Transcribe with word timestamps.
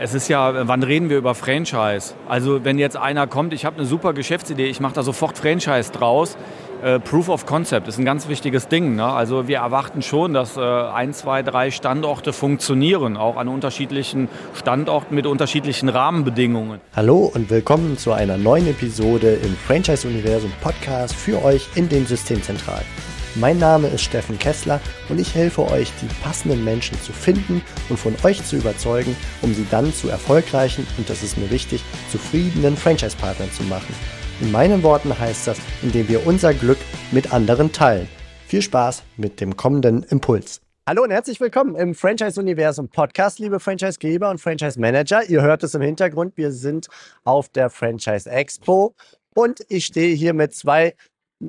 es 0.00 0.14
ist 0.14 0.28
ja, 0.28 0.66
wann 0.66 0.82
reden 0.82 1.10
wir 1.10 1.18
über 1.18 1.34
Franchise? 1.34 2.14
Also 2.28 2.64
wenn 2.64 2.78
jetzt 2.78 2.96
einer 2.96 3.26
kommt, 3.26 3.52
ich 3.52 3.64
habe 3.64 3.76
eine 3.76 3.86
super 3.86 4.12
Geschäftsidee, 4.12 4.66
ich 4.66 4.80
mache 4.80 4.94
da 4.94 5.02
sofort 5.02 5.36
Franchise 5.36 5.92
draus. 5.92 6.36
Äh, 6.82 7.00
Proof 7.00 7.28
of 7.28 7.44
Concept 7.44 7.88
ist 7.88 7.98
ein 7.98 8.04
ganz 8.04 8.28
wichtiges 8.28 8.68
Ding. 8.68 8.94
Ne? 8.94 9.04
Also 9.04 9.48
wir 9.48 9.58
erwarten 9.58 10.00
schon, 10.00 10.32
dass 10.32 10.56
äh, 10.56 10.60
ein, 10.60 11.12
zwei, 11.12 11.42
drei 11.42 11.70
Standorte 11.70 12.32
funktionieren, 12.32 13.16
auch 13.16 13.36
an 13.36 13.48
unterschiedlichen 13.48 14.28
Standorten 14.54 15.14
mit 15.14 15.26
unterschiedlichen 15.26 15.88
Rahmenbedingungen. 15.88 16.80
Hallo 16.94 17.30
und 17.34 17.50
willkommen 17.50 17.98
zu 17.98 18.12
einer 18.12 18.38
neuen 18.38 18.68
Episode 18.68 19.34
im 19.34 19.56
Franchise-Universum 19.56 20.52
Podcast 20.60 21.14
für 21.14 21.44
euch 21.44 21.68
in 21.74 21.88
den 21.88 22.06
Systemzentralen. 22.06 22.86
Mein 23.34 23.58
Name 23.58 23.88
ist 23.88 24.02
Steffen 24.02 24.38
Kessler 24.38 24.80
und 25.10 25.20
ich 25.20 25.34
helfe 25.34 25.70
euch, 25.70 25.92
die 26.00 26.08
passenden 26.22 26.64
Menschen 26.64 26.98
zu 27.02 27.12
finden 27.12 27.62
und 27.90 27.98
von 27.98 28.16
euch 28.24 28.42
zu 28.44 28.56
überzeugen, 28.56 29.14
um 29.42 29.52
sie 29.52 29.66
dann 29.70 29.92
zu 29.92 30.08
erfolgreichen 30.08 30.86
und 30.96 31.08
das 31.10 31.22
ist 31.22 31.36
mir 31.36 31.50
wichtig, 31.50 31.84
zufriedenen 32.10 32.76
Franchise-Partnern 32.76 33.52
zu 33.52 33.62
machen. 33.64 33.94
In 34.40 34.50
meinen 34.50 34.82
Worten 34.82 35.16
heißt 35.16 35.46
das, 35.46 35.58
indem 35.82 36.08
wir 36.08 36.26
unser 36.26 36.54
Glück 36.54 36.78
mit 37.10 37.32
anderen 37.32 37.70
teilen. 37.70 38.08
Viel 38.46 38.62
Spaß 38.62 39.02
mit 39.16 39.40
dem 39.40 39.56
kommenden 39.56 40.04
Impuls. 40.04 40.62
Hallo 40.88 41.02
und 41.02 41.10
herzlich 41.10 41.38
willkommen 41.38 41.76
im 41.76 41.94
Franchise-Universum 41.94 42.88
Podcast, 42.88 43.40
liebe 43.40 43.60
Franchise-Geber 43.60 44.30
und 44.30 44.40
Franchise-Manager. 44.40 45.28
Ihr 45.28 45.42
hört 45.42 45.62
es 45.62 45.74
im 45.74 45.82
Hintergrund, 45.82 46.38
wir 46.38 46.50
sind 46.50 46.88
auf 47.24 47.50
der 47.50 47.68
Franchise 47.68 48.28
Expo 48.30 48.94
und 49.34 49.60
ich 49.68 49.84
stehe 49.84 50.16
hier 50.16 50.32
mit 50.32 50.54
zwei 50.54 50.94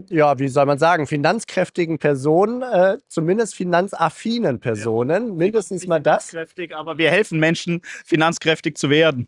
ja, 0.09 0.37
wie 0.37 0.47
soll 0.47 0.65
man 0.65 0.77
sagen, 0.77 1.07
finanzkräftigen 1.07 1.97
Personen, 1.97 2.61
äh, 2.61 2.97
zumindest 3.07 3.55
finanzaffinen 3.55 4.59
Personen, 4.59 5.35
mindestens 5.35 5.87
mal 5.87 5.99
das. 5.99 6.29
Finanzkräftig, 6.29 6.75
aber 6.75 6.97
wir 6.97 7.09
helfen 7.09 7.39
Menschen, 7.39 7.81
finanzkräftig 8.05 8.77
zu 8.77 8.89
werden. 8.89 9.27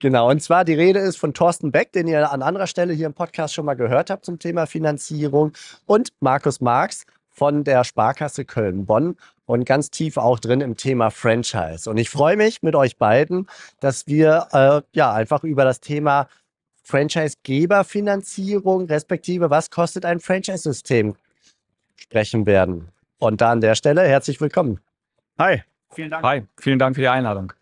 Genau, 0.00 0.30
und 0.30 0.42
zwar 0.42 0.64
die 0.64 0.74
Rede 0.74 0.98
ist 0.98 1.16
von 1.16 1.34
Thorsten 1.34 1.72
Beck, 1.72 1.92
den 1.92 2.08
ihr 2.08 2.30
an 2.30 2.42
anderer 2.42 2.66
Stelle 2.66 2.94
hier 2.94 3.06
im 3.06 3.12
Podcast 3.12 3.52
schon 3.52 3.66
mal 3.66 3.74
gehört 3.74 4.08
habt 4.08 4.24
zum 4.24 4.38
Thema 4.38 4.66
Finanzierung, 4.66 5.52
und 5.86 6.10
Markus 6.20 6.60
Marx 6.60 7.04
von 7.28 7.64
der 7.64 7.84
Sparkasse 7.84 8.44
Köln-Bonn 8.44 9.16
und 9.44 9.64
ganz 9.64 9.90
tief 9.90 10.16
auch 10.16 10.38
drin 10.38 10.60
im 10.60 10.76
Thema 10.76 11.10
Franchise. 11.10 11.88
Und 11.88 11.96
ich 11.96 12.08
freue 12.08 12.36
mich 12.36 12.62
mit 12.62 12.74
euch 12.74 12.96
beiden, 12.96 13.48
dass 13.80 14.06
wir 14.06 14.48
äh, 14.52 14.82
ja 14.96 15.12
einfach 15.12 15.44
über 15.44 15.64
das 15.64 15.80
Thema 15.80 16.28
Franchise-Geberfinanzierung, 16.82 18.86
respektive 18.86 19.50
was 19.50 19.70
kostet 19.70 20.04
ein 20.04 20.20
Franchise-System 20.20 21.14
sprechen 21.96 22.46
werden. 22.46 22.88
Und 23.18 23.40
da 23.40 23.52
an 23.52 23.60
der 23.60 23.74
Stelle 23.74 24.02
herzlich 24.02 24.40
willkommen. 24.40 24.80
Hi. 25.38 25.62
Vielen 25.92 26.10
Dank. 26.10 26.24
Hi, 26.24 26.42
vielen 26.58 26.78
Dank 26.78 26.94
für 26.94 27.02
die 27.02 27.08
Einladung. 27.08 27.52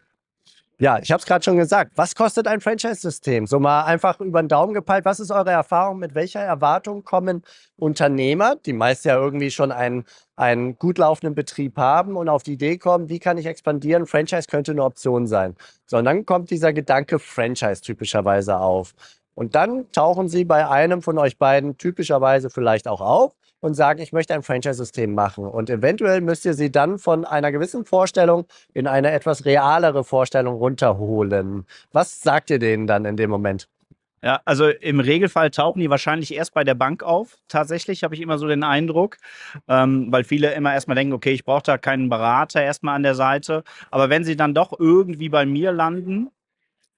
Ja, 0.81 1.01
ich 1.01 1.11
habe 1.11 1.19
es 1.19 1.27
gerade 1.27 1.43
schon 1.43 1.57
gesagt. 1.57 1.91
Was 1.97 2.15
kostet 2.15 2.47
ein 2.47 2.61
Franchise-System? 2.61 3.49
So 3.49 3.59
mal 3.59 3.83
einfach 3.83 4.21
über 4.21 4.41
den 4.41 4.49
Daumen 4.49 4.75
gepeilt. 4.75 5.05
Was 5.05 5.19
ist 5.19 5.33
eure 5.33 5.51
Erfahrung? 5.51 5.99
Mit 5.99 6.15
welcher 6.15 6.39
Erwartung 6.39 7.03
kommen 7.03 7.43
Unternehmer, 7.77 8.55
die 8.55 8.73
meist 8.73 9.05
ja 9.05 9.17
irgendwie 9.17 9.51
schon 9.51 9.73
einen, 9.73 10.05
einen 10.37 10.79
gut 10.79 10.99
laufenden 10.99 11.35
Betrieb 11.35 11.77
haben 11.79 12.17
und 12.17 12.29
auf 12.29 12.45
die 12.45 12.53
Idee 12.53 12.79
kommen, 12.79 13.09
wie 13.09 13.19
kann 13.19 13.39
ich 13.39 13.47
expandieren? 13.47 14.07
Franchise 14.07 14.47
könnte 14.49 14.71
eine 14.71 14.85
Option 14.85 15.27
sein. 15.27 15.57
So, 15.87 15.97
und 15.97 16.05
dann 16.05 16.25
kommt 16.25 16.51
dieser 16.51 16.73
Gedanke 16.73 17.19
Franchise 17.19 17.83
typischerweise 17.83 18.59
auf. 18.59 18.95
Und 19.35 19.57
dann 19.57 19.91
tauchen 19.91 20.29
sie 20.29 20.45
bei 20.45 20.69
einem 20.69 21.03
von 21.03 21.19
euch 21.19 21.39
beiden 21.39 21.77
typischerweise 21.77 22.51
vielleicht 22.51 22.87
auch 22.87 23.01
auf 23.01 23.35
und 23.61 23.75
sagen, 23.75 24.01
ich 24.01 24.13
möchte 24.13 24.35
ein 24.35 24.43
Franchise-System 24.43 25.15
machen. 25.15 25.47
Und 25.47 25.71
eventuell 25.71 26.21
müsst 26.21 26.45
ihr 26.45 26.55
sie 26.55 26.71
dann 26.71 26.99
von 26.99 27.25
einer 27.25 27.53
gewissen 27.53 27.85
Vorstellung 27.85 28.47
in 28.75 28.87
eine 28.87 29.11
etwas 29.11 29.45
realere 29.45 30.05
Vorstellung 30.05 30.57
runterholen. 30.57 31.67
Was 31.93 32.21
sagt 32.21 32.51
ihr 32.51 32.59
denen 32.59 32.87
dann 32.87 33.05
in 33.05 33.17
dem 33.17 33.31
Moment? 33.31 33.69
Ja, 34.23 34.41
also 34.45 34.69
im 34.69 34.99
Regelfall 34.99 35.51
tauchen 35.53 35.79
die 35.79 35.91
wahrscheinlich 35.91 36.35
erst 36.35 36.53
bei 36.53 36.65
der 36.65 36.75
Bank 36.75 37.05
auf. 37.05 37.37
Tatsächlich 37.47 38.03
habe 38.03 38.17
ich 38.17 38.21
immer 38.21 38.37
so 38.39 38.49
den 38.49 38.65
Eindruck, 38.65 39.17
ähm, 39.69 40.11
weil 40.11 40.25
viele 40.25 40.53
immer 40.55 40.75
erstmal 40.75 40.97
denken, 40.97 41.13
okay, 41.13 41.31
ich 41.31 41.45
brauche 41.45 41.63
da 41.63 41.79
keinen 41.79 42.09
Berater 42.09 42.61
erstmal 42.61 42.97
an 42.97 43.05
der 43.05 43.15
Seite. 43.15 43.63
Aber 43.93 44.11
wenn 44.11 44.25
sie 44.25 44.37
dann 44.37 44.55
doch 44.55 44.73
irgendwie 44.77 45.29
bei 45.29 45.47
mir 45.47 45.71
landen, 45.71 46.31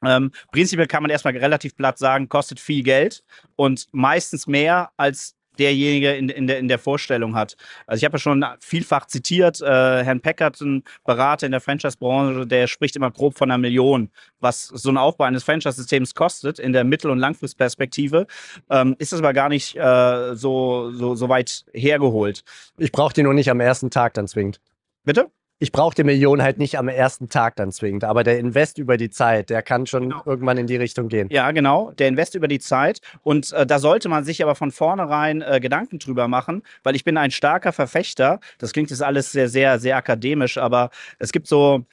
ähm, 0.03 0.33
prinzipiell 0.51 0.87
kann 0.87 1.03
man 1.03 1.11
erstmal 1.11 1.37
relativ 1.37 1.77
platt 1.77 1.99
sagen, 1.99 2.31
kostet 2.31 2.59
viel 2.59 2.83
Geld 2.83 3.23
und 3.57 3.89
meistens 3.93 4.47
mehr 4.47 4.91
als 4.97 5.37
derjenige 5.59 6.15
in, 6.15 6.29
in, 6.29 6.47
der, 6.47 6.59
in 6.59 6.69
der 6.69 6.79
Vorstellung 6.79 7.35
hat. 7.35 7.57
Also 7.87 8.01
ich 8.01 8.05
habe 8.05 8.15
ja 8.15 8.19
schon 8.19 8.45
vielfach 8.61 9.07
zitiert, 9.07 9.61
äh, 9.61 10.05
Herrn 10.05 10.21
Peckert, 10.21 10.61
ein 10.61 10.85
Berater 11.05 11.47
in 11.47 11.53
der 11.53 11.61
Franchise-Branche, 11.61 12.47
der 12.47 12.67
spricht 12.67 12.97
immer 12.97 13.11
grob 13.11 13.37
von 13.37 13.51
einer 13.51 13.59
Million, 13.59 14.11
was 14.41 14.67
so 14.67 14.91
ein 14.91 14.97
Aufbau 14.97 15.25
eines 15.25 15.45
Franchise-Systems 15.45 16.15
kostet 16.15 16.59
in 16.59 16.73
der 16.73 16.85
Mittel- 16.85 17.11
und 17.11 17.19
Langfristperspektive. 17.19 18.27
Ähm, 18.71 18.97
ist 18.99 19.13
das 19.13 19.21
aber 19.21 19.33
gar 19.33 19.49
nicht 19.49 19.77
äh, 19.77 20.35
so, 20.35 20.91
so, 20.93 21.15
so 21.15 21.29
weit 21.29 21.65
hergeholt. 21.73 22.43
Ich 22.79 22.93
brauche 22.93 23.13
die 23.13 23.23
nur 23.23 23.35
nicht 23.35 23.51
am 23.51 23.61
ersten 23.61 23.91
Tag 23.91 24.15
dann 24.15 24.29
zwingend. 24.29 24.61
Bitte? 25.05 25.31
Ich 25.63 25.73
brauche 25.73 25.95
die 25.95 26.05
Million 26.05 26.43
halt 26.43 26.59
nicht 26.59 26.79
am 26.79 26.89
ersten 26.89 27.29
Tag 27.29 27.55
dann 27.57 27.71
zwingend, 27.71 28.03
aber 28.03 28.25
der 28.25 28.39
Invest 28.39 28.79
über 28.79 28.97
die 28.97 29.11
Zeit, 29.11 29.51
der 29.51 29.63
kann 29.63 29.87
schon 29.87 30.05
genau. 30.05 30.23
irgendwann 30.25 30.57
in 30.57 30.67
die 30.67 30.77
Richtung 30.77 31.09
gehen. 31.09 31.29
Ja, 31.31 31.51
genau, 31.53 31.93
der 31.93 32.09
Invest 32.09 32.35
über 32.35 32.49
die 32.49 32.59
Zeit. 32.59 33.03
Und 33.23 33.53
äh, 33.53 33.67
da 33.67 33.79
sollte 33.79 34.09
man 34.09 34.25
sich 34.25 34.43
aber 34.43 34.55
von 34.55 34.71
vornherein 34.71 35.43
äh, 35.43 35.61
Gedanken 35.61 35.99
drüber 35.99 36.29
machen, 36.29 36.63
weil 36.83 36.97
ich 36.97 37.05
bin 37.05 37.19
ein 37.19 37.31
starker 37.31 37.73
Verfechter. 37.73 38.41
Das 38.57 38.73
klingt 38.73 38.89
jetzt 38.89 39.03
alles 39.03 39.33
sehr, 39.33 39.51
sehr, 39.51 39.79
sehr 39.79 39.99
akademisch, 39.99 40.57
aber 40.57 40.89
es 41.19 41.31
gibt 41.31 41.47
so, 41.47 41.85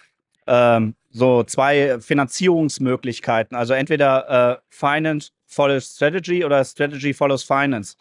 ähm, 0.47 0.95
so 1.09 1.43
zwei 1.43 1.99
Finanzierungsmöglichkeiten. 1.99 3.57
Also 3.57 3.73
entweder 3.73 4.59
äh, 4.59 4.61
Finance 4.69 5.31
follows 5.47 5.95
Strategy 5.95 6.43
oder 6.43 6.63
Strategy 6.63 7.13
follows 7.13 7.43
Finance. 7.43 7.95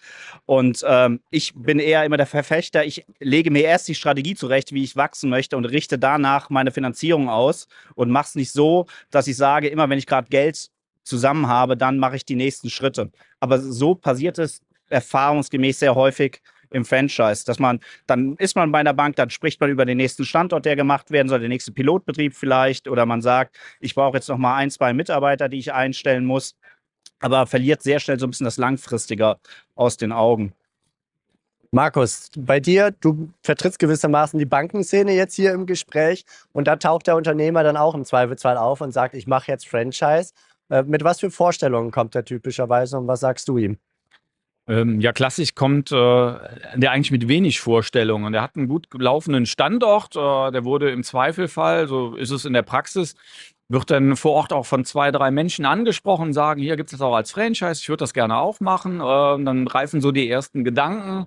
Und 0.44 0.84
ähm, 0.86 1.20
ich 1.30 1.52
bin 1.54 1.78
eher 1.78 2.04
immer 2.04 2.16
der 2.16 2.26
Verfechter, 2.26 2.84
ich 2.84 3.06
lege 3.20 3.50
mir 3.50 3.62
erst 3.62 3.88
die 3.88 3.94
Strategie 3.94 4.34
zurecht, 4.34 4.72
wie 4.72 4.84
ich 4.84 4.96
wachsen 4.96 5.30
möchte 5.30 5.56
und 5.56 5.64
richte 5.64 5.98
danach 5.98 6.50
meine 6.50 6.72
Finanzierung 6.72 7.28
aus 7.28 7.68
und 7.94 8.10
mache 8.10 8.26
es 8.26 8.34
nicht 8.34 8.52
so, 8.52 8.86
dass 9.10 9.26
ich 9.26 9.36
sage, 9.36 9.68
immer 9.68 9.88
wenn 9.88 9.98
ich 9.98 10.06
gerade 10.06 10.28
Geld 10.28 10.70
zusammen 11.04 11.46
habe, 11.46 11.76
dann 11.76 11.98
mache 11.98 12.16
ich 12.16 12.24
die 12.24 12.34
nächsten 12.34 12.68
Schritte. 12.68 13.10
Aber 13.40 13.60
so 13.60 13.94
passiert 13.94 14.38
es 14.38 14.60
erfahrungsgemäß 14.88 15.78
sehr 15.78 15.94
häufig 15.94 16.40
im 16.70 16.84
Franchise, 16.84 17.44
dass 17.44 17.60
man, 17.60 17.80
dann 18.06 18.36
ist 18.36 18.56
man 18.56 18.72
bei 18.72 18.80
einer 18.80 18.92
Bank, 18.92 19.16
dann 19.16 19.30
spricht 19.30 19.60
man 19.60 19.70
über 19.70 19.84
den 19.84 19.96
nächsten 19.96 20.24
Standort, 20.24 20.64
der 20.64 20.74
gemacht 20.74 21.12
werden 21.12 21.28
soll, 21.28 21.40
der 21.40 21.48
nächste 21.48 21.72
Pilotbetrieb 21.72 22.34
vielleicht, 22.34 22.88
oder 22.88 23.06
man 23.06 23.22
sagt, 23.22 23.56
ich 23.80 23.94
brauche 23.94 24.16
jetzt 24.16 24.28
noch 24.28 24.38
mal 24.38 24.56
ein, 24.56 24.70
zwei 24.70 24.92
Mitarbeiter, 24.92 25.48
die 25.48 25.58
ich 25.58 25.72
einstellen 25.72 26.24
muss 26.24 26.56
aber 27.20 27.46
verliert 27.46 27.82
sehr 27.82 28.00
schnell 28.00 28.18
so 28.18 28.26
ein 28.26 28.30
bisschen 28.30 28.44
das 28.44 28.58
Langfristige 28.58 29.36
aus 29.74 29.96
den 29.96 30.12
Augen. 30.12 30.52
Markus, 31.72 32.30
bei 32.38 32.60
dir, 32.60 32.92
du 33.00 33.28
vertrittst 33.42 33.78
gewissermaßen 33.78 34.38
die 34.38 34.46
Bankenszene 34.46 35.12
jetzt 35.12 35.34
hier 35.34 35.52
im 35.52 35.66
Gespräch 35.66 36.24
und 36.52 36.66
da 36.66 36.76
taucht 36.76 37.06
der 37.06 37.16
Unternehmer 37.16 37.62
dann 37.64 37.76
auch 37.76 37.94
im 37.94 38.04
Zweifelsfall 38.04 38.56
auf 38.56 38.80
und 38.80 38.92
sagt, 38.92 39.14
ich 39.14 39.26
mache 39.26 39.50
jetzt 39.50 39.68
Franchise. 39.68 40.32
Äh, 40.70 40.84
mit 40.84 41.04
was 41.04 41.20
für 41.20 41.30
Vorstellungen 41.30 41.90
kommt 41.90 42.14
er 42.14 42.24
typischerweise 42.24 42.96
und 42.98 43.06
was 43.06 43.20
sagst 43.20 43.48
du 43.48 43.58
ihm? 43.58 43.78
Ähm, 44.68 45.00
ja, 45.00 45.12
klassisch 45.12 45.54
kommt 45.54 45.92
äh, 45.92 45.94
der 45.94 46.90
eigentlich 46.90 47.12
mit 47.12 47.28
wenig 47.28 47.60
Vorstellungen. 47.60 48.32
Der 48.32 48.42
hat 48.42 48.56
einen 48.56 48.66
gut 48.66 48.88
laufenden 48.92 49.46
Standort, 49.46 50.16
äh, 50.16 50.50
der 50.50 50.64
wurde 50.64 50.90
im 50.90 51.04
Zweifelfall, 51.04 51.86
so 51.86 52.16
ist 52.16 52.30
es 52.30 52.44
in 52.44 52.52
der 52.52 52.62
Praxis, 52.62 53.14
wird 53.68 53.90
dann 53.90 54.16
vor 54.16 54.32
Ort 54.32 54.52
auch 54.52 54.66
von 54.66 54.84
zwei, 54.84 55.10
drei 55.10 55.30
Menschen 55.30 55.66
angesprochen, 55.66 56.32
sagen, 56.32 56.60
hier 56.60 56.76
gibt 56.76 56.88
es 56.92 56.98
das 56.98 57.00
auch 57.00 57.14
als 57.14 57.32
Franchise, 57.32 57.80
ich 57.80 57.88
würde 57.88 58.02
das 58.02 58.14
gerne 58.14 58.38
auch 58.38 58.60
machen. 58.60 59.00
Äh, 59.00 59.44
dann 59.44 59.66
reifen 59.66 60.00
so 60.00 60.12
die 60.12 60.28
ersten 60.28 60.64
Gedanken. 60.64 61.26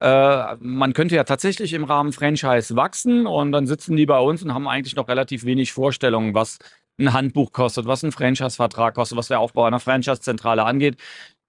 Äh, 0.00 0.56
man 0.60 0.92
könnte 0.94 1.16
ja 1.16 1.24
tatsächlich 1.24 1.72
im 1.72 1.84
Rahmen 1.84 2.12
Franchise 2.12 2.74
wachsen 2.76 3.26
und 3.26 3.52
dann 3.52 3.66
sitzen 3.66 3.96
die 3.96 4.06
bei 4.06 4.18
uns 4.18 4.42
und 4.42 4.54
haben 4.54 4.68
eigentlich 4.68 4.96
noch 4.96 5.08
relativ 5.08 5.44
wenig 5.44 5.72
Vorstellungen, 5.72 6.34
was 6.34 6.58
ein 6.98 7.12
Handbuch 7.12 7.52
kostet, 7.52 7.86
was 7.86 8.02
ein 8.02 8.12
Franchise-Vertrag 8.12 8.94
kostet, 8.94 9.18
was 9.18 9.28
der 9.28 9.40
Aufbau 9.40 9.64
einer 9.64 9.80
Franchise-Zentrale 9.80 10.64
angeht. 10.64 10.96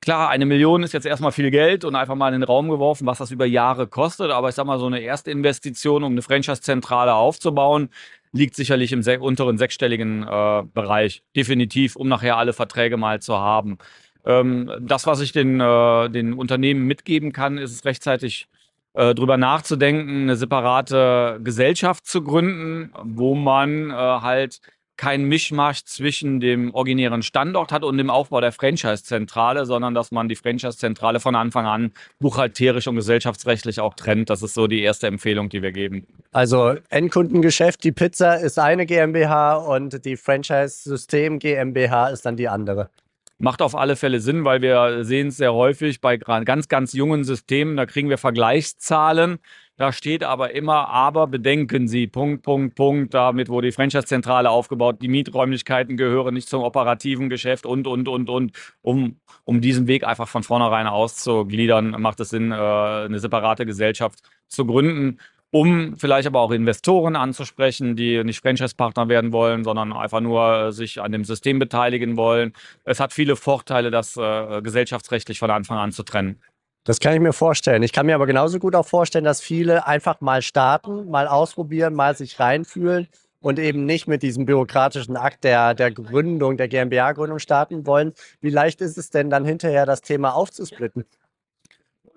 Klar, 0.02 0.30
eine 0.30 0.46
Million 0.48 0.82
ist 0.82 0.94
jetzt 0.94 1.06
erstmal 1.06 1.32
viel 1.32 1.52
Geld 1.52 1.86
und 1.86 1.96
einfach 1.96 2.16
mal 2.16 2.34
in 2.34 2.42
den 2.42 2.44
Raum 2.44 2.70
geworfen, 2.70 3.06
was 3.06 3.20
das 3.20 3.30
über 3.30 3.46
Jahre 3.46 3.88
kostet. 3.88 4.32
Aber 4.32 4.50
ich 4.50 4.56
sag 4.56 4.66
mal, 4.66 4.80
so 4.80 4.88
eine 4.88 5.00
erste 5.00 5.30
Investition, 5.30 6.04
um 6.04 6.14
eine 6.14 6.24
Franchise-Zentrale 6.24 7.14
aufzubauen, 7.14 7.90
liegt 8.34 8.56
sicherlich 8.56 8.92
im 8.92 9.04
unteren 9.22 9.58
sechsstelligen 9.58 10.24
äh, 10.24 10.64
Bereich. 10.74 11.24
Definitiv, 11.36 11.96
um 11.96 12.08
nachher 12.08 12.38
alle 12.38 12.54
Verträge 12.54 12.98
mal 12.98 13.22
zu 13.22 13.38
haben. 13.38 13.78
Ähm, 14.26 14.72
das, 14.80 15.06
was 15.08 15.22
ich 15.22 15.32
den, 15.32 15.60
äh, 15.60 16.10
den 16.10 16.34
Unternehmen 16.34 16.86
mitgeben 16.86 17.34
kann, 17.34 17.58
ist 17.58 17.72
es 17.72 17.86
rechtzeitig 17.86 18.48
äh, 18.94 19.16
drüber 19.16 19.38
nachzudenken, 19.38 20.24
eine 20.24 20.36
separate 20.36 21.40
Gesellschaft 21.44 22.06
zu 22.06 22.24
gründen, 22.24 22.92
wo 23.04 23.36
man 23.36 23.90
äh, 23.90 23.94
halt 23.94 24.62
kein 25.02 25.24
Mischmasch 25.24 25.84
zwischen 25.86 26.40
dem 26.40 26.76
originären 26.76 27.24
Standort 27.24 27.72
hat 27.72 27.84
und 27.84 27.98
dem 27.98 28.12
Aufbau 28.12 28.40
der 28.40 28.52
Franchise-Zentrale, 28.52 29.66
sondern 29.66 29.96
dass 29.96 30.12
man 30.12 30.30
die 30.30 30.36
Franchise-Zentrale 30.36 31.20
von 31.20 31.34
Anfang 31.34 31.66
an 31.66 31.92
buchhalterisch 32.20 32.88
und 32.88 32.98
gesellschaftsrechtlich 32.98 33.80
auch 33.80 33.96
trennt. 33.96 34.30
Das 34.30 34.44
ist 34.44 34.54
so 34.54 34.68
die 34.68 34.84
erste 34.84 35.08
Empfehlung, 35.08 35.50
die 35.50 35.64
wir 35.64 35.72
geben. 35.72 36.06
Also 36.34 36.76
Endkundengeschäft, 36.90 37.84
die 37.84 37.92
Pizza 37.92 38.36
ist 38.36 38.60
eine 38.60 38.86
GmbH 38.86 39.56
und 39.56 40.06
die 40.06 40.18
Franchise-System 40.18 41.40
GmbH 41.40 42.10
ist 42.10 42.28
dann 42.28 42.38
die 42.38 42.48
andere. 42.48 42.92
Macht 43.40 43.64
auf 43.64 43.76
alle 43.76 43.96
Fälle 43.96 44.20
Sinn, 44.20 44.46
weil 44.46 44.62
wir 44.62 45.04
sehen 45.04 45.30
es 45.30 45.38
sehr 45.38 45.56
häufig 45.56 46.00
bei 46.00 46.18
ganz, 46.18 46.68
ganz 46.68 46.94
jungen 46.94 47.24
Systemen, 47.24 47.76
da 47.76 47.88
kriegen 47.88 48.10
wir 48.10 48.20
Vergleichszahlen 48.20 49.40
da 49.82 49.92
steht 49.92 50.24
aber 50.24 50.54
immer, 50.54 50.90
aber 50.90 51.26
bedenken 51.26 51.88
Sie, 51.88 52.06
Punkt, 52.06 52.44
Punkt, 52.44 52.76
Punkt, 52.76 53.16
damit 53.16 53.50
wurde 53.50 53.70
die 53.70 53.72
Franchise-Zentrale 53.72 54.48
aufgebaut, 54.48 54.98
die 55.02 55.08
Mieträumlichkeiten 55.08 55.98
gehören 55.98 56.36
nicht 56.36 56.48
zum 56.48 56.62
operativen 56.62 57.30
Geschäft 57.30 57.66
und, 57.66 57.88
und, 57.88 58.08
und, 58.08 58.30
und. 58.30 58.52
Um, 58.84 59.20
um 59.44 59.60
diesen 59.60 59.88
Weg 59.88 60.04
einfach 60.04 60.28
von 60.28 60.44
vornherein 60.44 60.86
auszugliedern, 60.86 62.00
macht 62.00 62.20
es 62.20 62.30
Sinn, 62.30 62.52
äh, 62.52 62.56
eine 62.56 63.18
separate 63.18 63.66
Gesellschaft 63.66 64.20
zu 64.48 64.68
gründen 64.68 65.18
um 65.54 65.98
vielleicht 65.98 66.28
aber 66.28 66.40
auch 66.40 66.52
Investoren 66.52 67.18
anzusprechen, 67.18 67.98
die 67.98 68.24
nicht 68.24 68.42
Franchise-Partner 68.42 69.10
werden 69.10 69.34
wollen, 69.34 69.66
sondern 69.66 69.92
einfach 69.92 70.22
nur 70.22 70.72
sich 70.72 71.02
an 71.02 71.12
dem 71.12 71.26
System 71.26 71.60
beteiligen 71.60 72.16
wollen. 72.16 72.54
Es 72.86 73.02
hat 73.02 73.12
viele 73.12 73.36
Vorteile, 73.36 73.92
das 73.92 74.16
äh, 74.16 74.62
gesellschaftsrechtlich 74.62 75.40
von 75.40 75.52
Anfang 75.52 75.78
an 75.78 75.92
zu 75.92 76.04
trennen. 76.04 76.40
Das 76.84 77.00
kann 77.00 77.14
ich 77.14 77.20
mir 77.20 77.34
vorstellen. 77.34 77.84
Ich 77.84 77.94
kann 77.94 78.08
mir 78.08 78.16
aber 78.16 78.26
genauso 78.26 78.58
gut 78.58 78.76
auch 78.76 78.88
vorstellen, 78.88 79.24
dass 79.24 79.40
viele 79.40 79.86
einfach 79.86 80.20
mal 80.20 80.42
starten, 80.42 81.10
mal 81.10 81.28
ausprobieren, 81.28 81.94
mal 81.94 82.16
sich 82.16 82.40
reinfühlen 82.40 83.08
und 83.40 83.60
eben 83.60 83.86
nicht 83.86 84.08
mit 84.08 84.24
diesem 84.24 84.46
bürokratischen 84.46 85.16
Akt 85.16 85.44
der, 85.44 85.76
der 85.76 85.92
Gründung, 85.92 86.58
der 86.58 86.68
GmbH-Gründung 86.68 87.40
starten 87.40 87.86
wollen. 87.86 88.14
Wie 88.40 88.50
leicht 88.50 88.82
ist 88.82 88.98
es 88.98 89.12
denn 89.12 89.30
dann 89.30 89.46
hinterher, 89.46 89.86
das 89.86 90.02
Thema 90.02 90.34
aufzusplitten? 90.34 91.06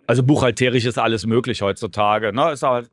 Also 0.07 0.23
buchhalterisch 0.23 0.85
ist 0.85 0.99
alles 0.99 1.27
möglich 1.27 1.63
heutzutage. 1.63 2.33
Ne? 2.33 2.53
Ist 2.53 2.63
halt 2.63 2.91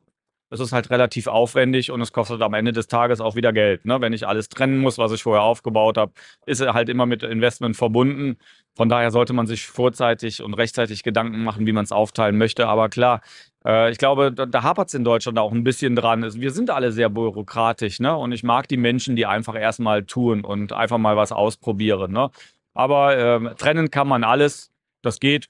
es 0.52 0.60
ist 0.60 0.72
halt 0.72 0.90
relativ 0.90 1.28
aufwendig 1.28 1.90
und 1.90 2.00
es 2.02 2.12
kostet 2.12 2.42
am 2.42 2.52
Ende 2.52 2.72
des 2.72 2.86
Tages 2.86 3.20
auch 3.20 3.36
wieder 3.36 3.52
Geld. 3.52 3.86
Ne? 3.86 4.00
Wenn 4.02 4.12
ich 4.12 4.26
alles 4.26 4.50
trennen 4.50 4.78
muss, 4.78 4.98
was 4.98 5.10
ich 5.12 5.22
vorher 5.22 5.42
aufgebaut 5.42 5.96
habe, 5.96 6.12
ist 6.44 6.60
halt 6.60 6.90
immer 6.90 7.06
mit 7.06 7.22
Investment 7.22 7.74
verbunden. 7.74 8.36
Von 8.74 8.90
daher 8.90 9.10
sollte 9.10 9.32
man 9.32 9.46
sich 9.46 9.66
vorzeitig 9.66 10.42
und 10.42 10.54
rechtzeitig 10.54 11.02
Gedanken 11.02 11.42
machen, 11.42 11.66
wie 11.66 11.72
man 11.72 11.84
es 11.84 11.92
aufteilen 11.92 12.36
möchte. 12.36 12.68
Aber 12.68 12.90
klar, 12.90 13.22
äh, 13.64 13.90
ich 13.90 13.98
glaube, 13.98 14.30
da, 14.30 14.44
da 14.44 14.62
hapert 14.62 14.88
es 14.88 14.94
in 14.94 15.04
Deutschland 15.04 15.38
auch 15.38 15.52
ein 15.52 15.64
bisschen 15.64 15.96
dran. 15.96 16.22
Wir 16.34 16.50
sind 16.50 16.68
alle 16.70 16.92
sehr 16.92 17.08
bürokratisch 17.08 17.98
ne? 18.00 18.14
und 18.14 18.32
ich 18.32 18.42
mag 18.42 18.68
die 18.68 18.76
Menschen, 18.76 19.16
die 19.16 19.24
einfach 19.24 19.54
erstmal 19.54 20.04
tun 20.04 20.44
und 20.44 20.74
einfach 20.74 20.98
mal 20.98 21.16
was 21.16 21.32
ausprobieren. 21.32 22.12
Ne? 22.12 22.30
Aber 22.74 23.16
äh, 23.16 23.54
trennen 23.54 23.90
kann 23.90 24.06
man 24.06 24.22
alles. 24.22 24.70
Das 25.00 25.18
geht. 25.18 25.48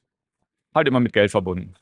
Halt 0.75 0.88
immer 0.88 1.00
mit 1.00 1.12
Geld 1.12 1.31
verbunden. 1.31 1.75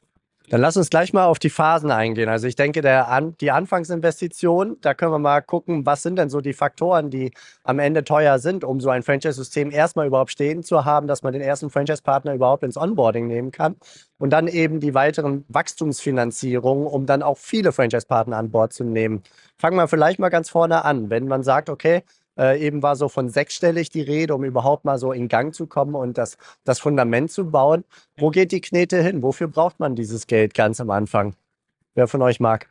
Dann 0.51 0.61
lass 0.61 0.77
uns 0.77 0.91
gleich 0.91 1.13
mal 1.13 1.27
auf 1.27 1.39
die 1.39 1.49
Phasen 1.49 1.93
eingehen. 1.93 2.29
Also 2.29 2.49
ich 2.49 2.57
denke, 2.57 2.81
der 2.81 3.07
An 3.07 3.37
die 3.41 3.53
Anfangsinvestition, 3.53 4.79
da 4.81 4.95
können 4.95 5.13
wir 5.13 5.21
mal 5.21 5.43
gucken, 5.43 5.87
was 5.87 6.03
sind 6.03 6.17
denn 6.17 6.29
so 6.29 6.41
die 6.41 6.55
Faktoren, 6.55 7.09
die 7.09 7.31
am 7.63 7.79
Ende 7.79 8.03
teuer 8.03 8.41
sind, 8.41 8.65
um 8.65 8.81
so 8.81 8.91
ein 8.91 9.05
Franchise-System 9.05 9.71
erstmal 9.71 10.09
überhaupt 10.09 10.33
stehen 10.33 10.65
zu 10.65 10.85
haben, 10.85 11.07
dass 11.07 11.23
man 11.23 11.33
den 11.33 11.41
ersten 11.41 11.71
Franchise-Partner 11.71 12.35
überhaupt 12.35 12.65
ins 12.65 12.77
Onboarding 12.77 13.29
nehmen 13.29 13.53
kann. 13.53 13.77
Und 14.19 14.31
dann 14.31 14.49
eben 14.49 14.81
die 14.81 14.93
weiteren 14.93 15.45
Wachstumsfinanzierungen, 15.49 16.89
um 16.89 17.07
dann 17.07 17.23
auch 17.23 17.39
viele 17.39 17.71
Franchise-Partner 17.71 18.37
an 18.37 18.51
Bord 18.51 18.73
zu 18.73 18.83
nehmen. 18.83 19.23
Fangen 19.57 19.77
wir 19.77 19.87
vielleicht 19.87 20.19
mal 20.19 20.31
ganz 20.31 20.51
vorne 20.51 20.85
an. 20.85 21.11
Wenn 21.11 21.29
man 21.29 21.45
sagt, 21.45 21.71
okay, 21.71 22.03
äh, 22.39 22.61
eben 22.65 22.83
war 22.83 22.97
so 22.97 23.09
von 23.09 23.29
sechsstellig 23.29 23.91
die 23.91 24.03
Rede, 24.03 24.35
um 24.35 24.45
überhaupt 24.45 24.85
mal 24.85 24.99
so 24.99 25.13
in 25.13 25.29
Gang 25.29 25.55
zu 25.55 25.67
kommen 25.67 25.95
und 25.95 26.19
das, 26.19 26.39
das 26.65 26.81
Fundament 26.81 27.31
zu 27.31 27.51
bauen. 27.51 27.85
Wo 28.17 28.31
geht 28.31 28.53
die 28.53 28.61
Knete 28.61 29.03
hin? 29.03 29.23
Wofür 29.23 29.49
braucht 29.49 29.81
man 29.81 29.97
dieses 29.97 30.27
Geld 30.27 30.55
ganz 30.55 30.81
am 30.81 30.91
Anfang? 30.91 31.35
Wer 31.95 32.09
von 32.09 32.23
euch 32.23 32.41
mag? 32.41 32.69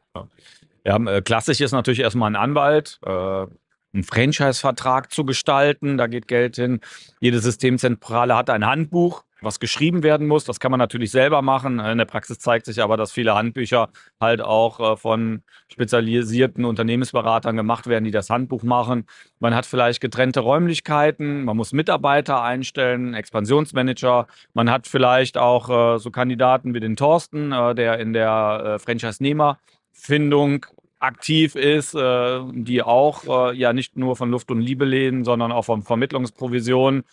Ja, 0.85 0.97
äh, 0.97 1.21
klassisch 1.21 1.61
ist 1.61 1.71
natürlich 1.71 1.99
erstmal 1.99 2.31
ein 2.31 2.35
Anwalt, 2.35 2.99
äh, 3.05 3.09
einen 3.09 4.03
Franchise-Vertrag 4.03 5.11
zu 5.11 5.25
gestalten. 5.25 5.97
Da 5.97 6.07
geht 6.07 6.27
Geld 6.27 6.55
hin. 6.55 6.79
Jede 7.19 7.39
Systemzentrale 7.39 8.35
hat 8.35 8.49
ein 8.49 8.65
Handbuch 8.65 9.23
was 9.41 9.59
geschrieben 9.59 10.03
werden 10.03 10.27
muss. 10.27 10.43
Das 10.43 10.59
kann 10.59 10.71
man 10.71 10.79
natürlich 10.79 11.11
selber 11.11 11.41
machen. 11.41 11.79
In 11.79 11.97
der 11.97 12.05
Praxis 12.05 12.39
zeigt 12.39 12.65
sich 12.65 12.81
aber, 12.81 12.97
dass 12.97 13.11
viele 13.11 13.35
Handbücher 13.35 13.89
halt 14.19 14.41
auch 14.41 14.79
äh, 14.79 14.97
von 14.97 15.43
spezialisierten 15.71 16.65
Unternehmensberatern 16.65 17.55
gemacht 17.55 17.87
werden, 17.87 18.05
die 18.05 18.11
das 18.11 18.29
Handbuch 18.29 18.63
machen. 18.63 19.05
Man 19.39 19.55
hat 19.55 19.65
vielleicht 19.65 20.01
getrennte 20.01 20.41
Räumlichkeiten, 20.41 21.43
man 21.45 21.57
muss 21.57 21.71
Mitarbeiter 21.71 22.41
einstellen, 22.41 23.13
Expansionsmanager. 23.13 24.27
Man 24.53 24.69
hat 24.69 24.87
vielleicht 24.87 25.37
auch 25.37 25.95
äh, 25.95 25.99
so 25.99 26.11
Kandidaten 26.11 26.73
wie 26.73 26.79
den 26.79 26.95
Thorsten, 26.95 27.51
äh, 27.51 27.75
der 27.75 27.99
in 27.99 28.13
der 28.13 28.77
Franchise-Nehmerfindung 28.79 30.65
aktiv 30.99 31.55
ist, 31.55 31.93
die 31.93 32.83
auch 32.83 33.53
ja 33.53 33.71
nicht 33.71 33.95
nur 33.95 34.17
von 34.17 34.29
Luft 34.31 34.51
und 34.51 34.59
Liebe 34.59 34.83
lehnen, 34.83 35.23
sondern 35.23 35.51
auch 35.51 35.63
von 35.63 35.81
Vermittlungsprovisionen 35.81 37.03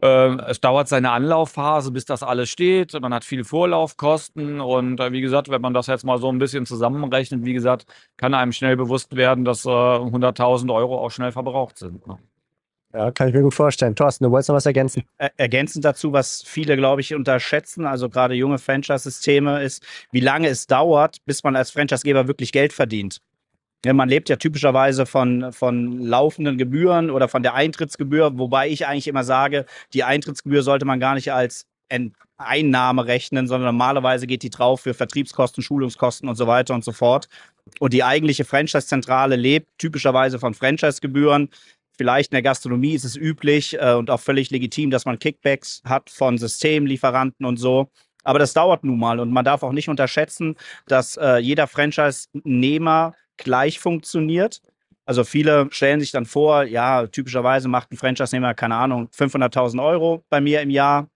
ähm, 0.00 0.40
es 0.46 0.60
dauert 0.60 0.88
seine 0.88 1.10
Anlaufphase, 1.10 1.90
bis 1.90 2.04
das 2.04 2.22
alles 2.22 2.48
steht. 2.50 2.98
Man 3.00 3.12
hat 3.12 3.24
viel 3.24 3.44
Vorlaufkosten 3.44 4.60
und 4.60 5.00
äh, 5.00 5.12
wie 5.12 5.20
gesagt, 5.20 5.48
wenn 5.48 5.60
man 5.60 5.74
das 5.74 5.86
jetzt 5.88 6.04
mal 6.04 6.18
so 6.18 6.30
ein 6.30 6.38
bisschen 6.38 6.66
zusammenrechnet, 6.66 7.44
wie 7.44 7.52
gesagt, 7.52 7.86
kann 8.16 8.34
einem 8.34 8.52
schnell 8.52 8.76
bewusst 8.76 9.16
werden, 9.16 9.44
dass 9.44 9.64
äh, 9.64 9.68
100.000 9.68 10.72
Euro 10.72 10.98
auch 10.98 11.10
schnell 11.10 11.32
verbraucht 11.32 11.78
sind. 11.78 12.06
Ne? 12.06 12.18
Ja, 12.94 13.10
kann 13.10 13.28
ich 13.28 13.34
mir 13.34 13.42
gut 13.42 13.54
vorstellen. 13.54 13.94
Thorsten, 13.94 14.24
du 14.24 14.30
wolltest 14.30 14.48
noch 14.48 14.56
was 14.56 14.66
ergänzen? 14.66 15.02
ergänzend 15.36 15.84
dazu, 15.84 16.12
was 16.12 16.42
viele, 16.42 16.76
glaube 16.76 17.02
ich, 17.02 17.14
unterschätzen, 17.14 17.84
also 17.84 18.08
gerade 18.08 18.34
junge 18.34 18.58
Franchise-Systeme, 18.58 19.62
ist, 19.62 19.84
wie 20.10 20.20
lange 20.20 20.48
es 20.48 20.66
dauert, 20.66 21.18
bis 21.26 21.44
man 21.44 21.54
als 21.54 21.70
Franchisegeber 21.70 22.28
wirklich 22.28 22.50
Geld 22.50 22.72
verdient. 22.72 23.20
Ja, 23.84 23.92
man 23.92 24.08
lebt 24.08 24.28
ja 24.28 24.36
typischerweise 24.36 25.06
von, 25.06 25.52
von 25.52 26.00
laufenden 26.00 26.58
Gebühren 26.58 27.10
oder 27.10 27.28
von 27.28 27.44
der 27.44 27.54
Eintrittsgebühr, 27.54 28.36
wobei 28.36 28.68
ich 28.68 28.86
eigentlich 28.86 29.06
immer 29.06 29.22
sage, 29.22 29.66
die 29.92 30.02
Eintrittsgebühr 30.02 30.62
sollte 30.62 30.84
man 30.84 30.98
gar 30.98 31.14
nicht 31.14 31.32
als 31.32 31.66
Einnahme 32.36 33.06
rechnen, 33.06 33.46
sondern 33.46 33.74
normalerweise 33.74 34.26
geht 34.26 34.42
die 34.42 34.50
drauf 34.50 34.82
für 34.82 34.94
Vertriebskosten, 34.94 35.62
Schulungskosten 35.62 36.28
und 36.28 36.34
so 36.36 36.46
weiter 36.46 36.74
und 36.74 36.84
so 36.84 36.92
fort. 36.92 37.28
Und 37.80 37.92
die 37.92 38.04
eigentliche 38.04 38.44
Franchise-Zentrale 38.44 39.36
lebt 39.36 39.68
typischerweise 39.78 40.38
von 40.38 40.54
Franchise-Gebühren. 40.54 41.48
Vielleicht 41.96 42.32
in 42.32 42.36
der 42.36 42.42
Gastronomie 42.42 42.94
ist 42.94 43.04
es 43.04 43.16
üblich 43.16 43.76
äh, 43.80 43.94
und 43.94 44.10
auch 44.10 44.20
völlig 44.20 44.50
legitim, 44.50 44.90
dass 44.90 45.04
man 45.04 45.18
Kickbacks 45.18 45.82
hat 45.84 46.10
von 46.10 46.38
Systemlieferanten 46.38 47.44
und 47.44 47.56
so. 47.56 47.90
Aber 48.24 48.38
das 48.38 48.52
dauert 48.52 48.84
nun 48.84 48.98
mal 48.98 49.20
und 49.20 49.32
man 49.32 49.44
darf 49.44 49.62
auch 49.62 49.72
nicht 49.72 49.88
unterschätzen, 49.88 50.56
dass 50.86 51.16
äh, 51.16 51.38
jeder 51.38 51.66
Franchise-Nehmer 51.66 53.14
gleich 53.38 53.78
funktioniert. 53.78 54.60
Also 55.06 55.24
viele 55.24 55.68
stellen 55.70 56.00
sich 56.00 56.10
dann 56.10 56.26
vor, 56.26 56.64
ja, 56.64 57.06
typischerweise 57.06 57.68
macht 57.68 57.90
ein 57.90 57.96
Franchise-Nehmer, 57.96 58.52
keine 58.54 58.74
Ahnung, 58.74 59.08
500.000 59.16 59.82
Euro 59.82 60.22
bei 60.28 60.40
mir 60.40 60.60
im 60.60 60.70
Jahr. 60.70 61.08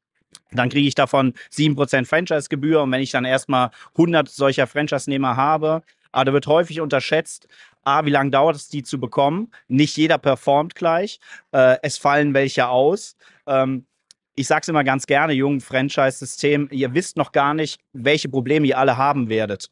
Dann 0.51 0.71
kriege 0.71 0.89
ich 0.89 0.95
davon 0.95 1.35
7% 1.53 2.07
Franchise-Gebühr. 2.07 2.83
Und 2.83 2.93
wenn 2.93 3.03
ich 3.03 3.11
dann 3.11 3.27
erstmal 3.27 3.71
100 3.93 4.29
solcher 4.29 4.67
Franchise-Nehmer 4.67 5.37
habe, 5.37 5.83
aber 6.11 6.25
da 6.27 6.33
wird 6.33 6.47
häufig 6.47 6.81
unterschätzt, 6.81 7.49
A, 7.85 8.05
wie 8.05 8.11
lange 8.11 8.31
dauert 8.31 8.57
es, 8.57 8.69
die 8.69 8.83
zu 8.83 9.01
bekommen? 9.01 9.51
Nicht 9.69 9.97
jeder 9.97 10.19
performt 10.19 10.75
gleich. 10.75 11.19
Äh, 11.51 11.79
es 11.83 11.99
fallen 11.99 12.33
welche 12.33 12.69
aus. 12.69 13.17
Ähm, 13.47 13.87
ich 14.35 14.47
sage 14.47 14.63
es 14.63 14.69
immer 14.69 14.85
ganz 14.85 15.07
gerne, 15.07 15.33
jungen 15.33 15.61
Franchise-System, 15.61 16.69
ihr 16.71 16.95
wisst 16.95 17.17
noch 17.17 17.33
gar 17.33 17.55
nicht, 17.55 17.81
welche 17.93 18.29
Probleme 18.29 18.67
ihr 18.67 18.79
alle 18.79 18.97
haben 18.97 19.29
werdet. 19.29 19.71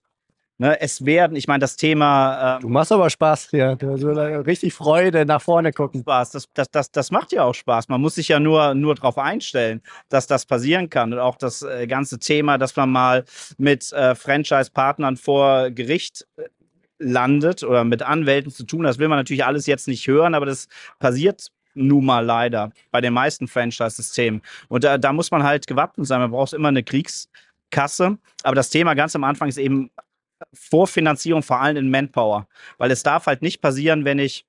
Ne, 0.60 0.78
es 0.78 1.06
werden, 1.06 1.38
ich 1.38 1.48
meine, 1.48 1.60
das 1.60 1.76
Thema. 1.76 2.56
Ähm, 2.56 2.60
du 2.60 2.68
machst 2.68 2.92
aber 2.92 3.08
Spaß 3.08 3.48
hier. 3.48 3.78
Ja. 3.80 3.96
So 3.96 4.10
richtig 4.10 4.74
Freude 4.74 5.24
nach 5.24 5.40
vorne 5.40 5.72
gucken. 5.72 6.02
Spaß. 6.02 6.32
Das, 6.32 6.50
das, 6.52 6.70
das, 6.70 6.90
das 6.90 7.10
macht 7.10 7.32
ja 7.32 7.44
auch 7.44 7.54
Spaß. 7.54 7.88
Man 7.88 7.98
muss 8.02 8.16
sich 8.16 8.28
ja 8.28 8.38
nur, 8.38 8.74
nur 8.74 8.94
darauf 8.94 9.16
einstellen, 9.16 9.80
dass 10.10 10.26
das 10.26 10.44
passieren 10.44 10.90
kann. 10.90 11.14
Und 11.14 11.18
auch 11.18 11.36
das 11.36 11.62
äh, 11.62 11.86
ganze 11.86 12.18
Thema, 12.18 12.58
dass 12.58 12.76
man 12.76 12.92
mal 12.92 13.24
mit 13.56 13.90
äh, 13.94 14.14
Franchise-Partnern 14.14 15.16
vor 15.16 15.70
Gericht 15.70 16.26
äh, 16.36 16.42
landet 16.98 17.62
oder 17.62 17.84
mit 17.84 18.02
Anwälten 18.02 18.52
zu 18.52 18.64
tun. 18.64 18.82
Das 18.82 18.98
will 18.98 19.08
man 19.08 19.16
natürlich 19.16 19.46
alles 19.46 19.64
jetzt 19.64 19.88
nicht 19.88 20.06
hören, 20.06 20.34
aber 20.34 20.44
das 20.44 20.68
passiert 20.98 21.48
nun 21.72 22.04
mal 22.04 22.22
leider 22.22 22.70
bei 22.90 23.00
den 23.00 23.14
meisten 23.14 23.48
Franchise-Systemen. 23.48 24.42
Und 24.68 24.84
da, 24.84 24.98
da 24.98 25.14
muss 25.14 25.30
man 25.30 25.42
halt 25.42 25.66
gewappnet 25.66 26.06
sein. 26.06 26.20
Man 26.20 26.32
braucht 26.32 26.52
immer 26.52 26.68
eine 26.68 26.82
Kriegskasse. 26.82 28.18
Aber 28.42 28.54
das 28.54 28.68
Thema 28.68 28.92
ganz 28.92 29.16
am 29.16 29.24
Anfang 29.24 29.48
ist 29.48 29.56
eben 29.56 29.90
Vorfinanzierung 30.52 31.42
vor 31.42 31.60
allem 31.60 31.76
in 31.76 31.90
Manpower. 31.90 32.48
Weil 32.78 32.90
es 32.90 33.02
darf 33.02 33.26
halt 33.26 33.42
nicht 33.42 33.60
passieren, 33.60 34.04
wenn 34.04 34.18
ich 34.18 34.46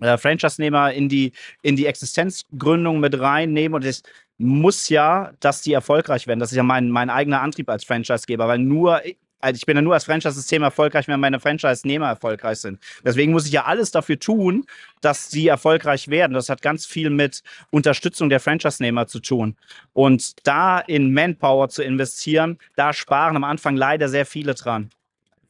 äh, 0.00 0.16
Franchise-Nehmer 0.16 0.92
in 0.92 1.08
die, 1.08 1.32
in 1.62 1.76
die 1.76 1.86
Existenzgründung 1.86 3.00
mit 3.00 3.18
reinnehme 3.18 3.76
und 3.76 3.84
es 3.84 4.02
muss 4.38 4.88
ja, 4.88 5.32
dass 5.40 5.60
die 5.62 5.72
erfolgreich 5.72 6.26
werden. 6.26 6.40
Das 6.40 6.50
ist 6.50 6.56
ja 6.56 6.62
mein, 6.62 6.90
mein 6.90 7.10
eigener 7.10 7.42
Antrieb 7.42 7.68
als 7.68 7.84
Franchise-Geber, 7.84 8.48
weil 8.48 8.58
nur 8.58 9.02
also 9.40 9.56
ich 9.56 9.66
bin 9.66 9.76
ja 9.76 9.82
nur 9.82 9.94
als 9.94 10.04
Franchise-System 10.04 10.62
erfolgreich, 10.62 11.08
wenn 11.08 11.18
meine 11.18 11.40
Franchise-Nehmer 11.40 12.08
erfolgreich 12.08 12.58
sind. 12.58 12.78
Deswegen 13.04 13.32
muss 13.32 13.46
ich 13.46 13.52
ja 13.52 13.64
alles 13.64 13.90
dafür 13.90 14.18
tun, 14.18 14.66
dass 15.00 15.30
sie 15.30 15.48
erfolgreich 15.48 16.08
werden. 16.08 16.34
Das 16.34 16.48
hat 16.48 16.62
ganz 16.62 16.86
viel 16.86 17.10
mit 17.10 17.42
Unterstützung 17.70 18.28
der 18.28 18.40
Franchise-Nehmer 18.40 19.06
zu 19.06 19.20
tun. 19.20 19.56
Und 19.92 20.46
da 20.46 20.78
in 20.80 21.12
Manpower 21.12 21.68
zu 21.70 21.82
investieren, 21.82 22.58
da 22.76 22.92
sparen 22.92 23.36
am 23.36 23.44
Anfang 23.44 23.76
leider 23.76 24.08
sehr 24.08 24.26
viele 24.26 24.54
dran. 24.54 24.90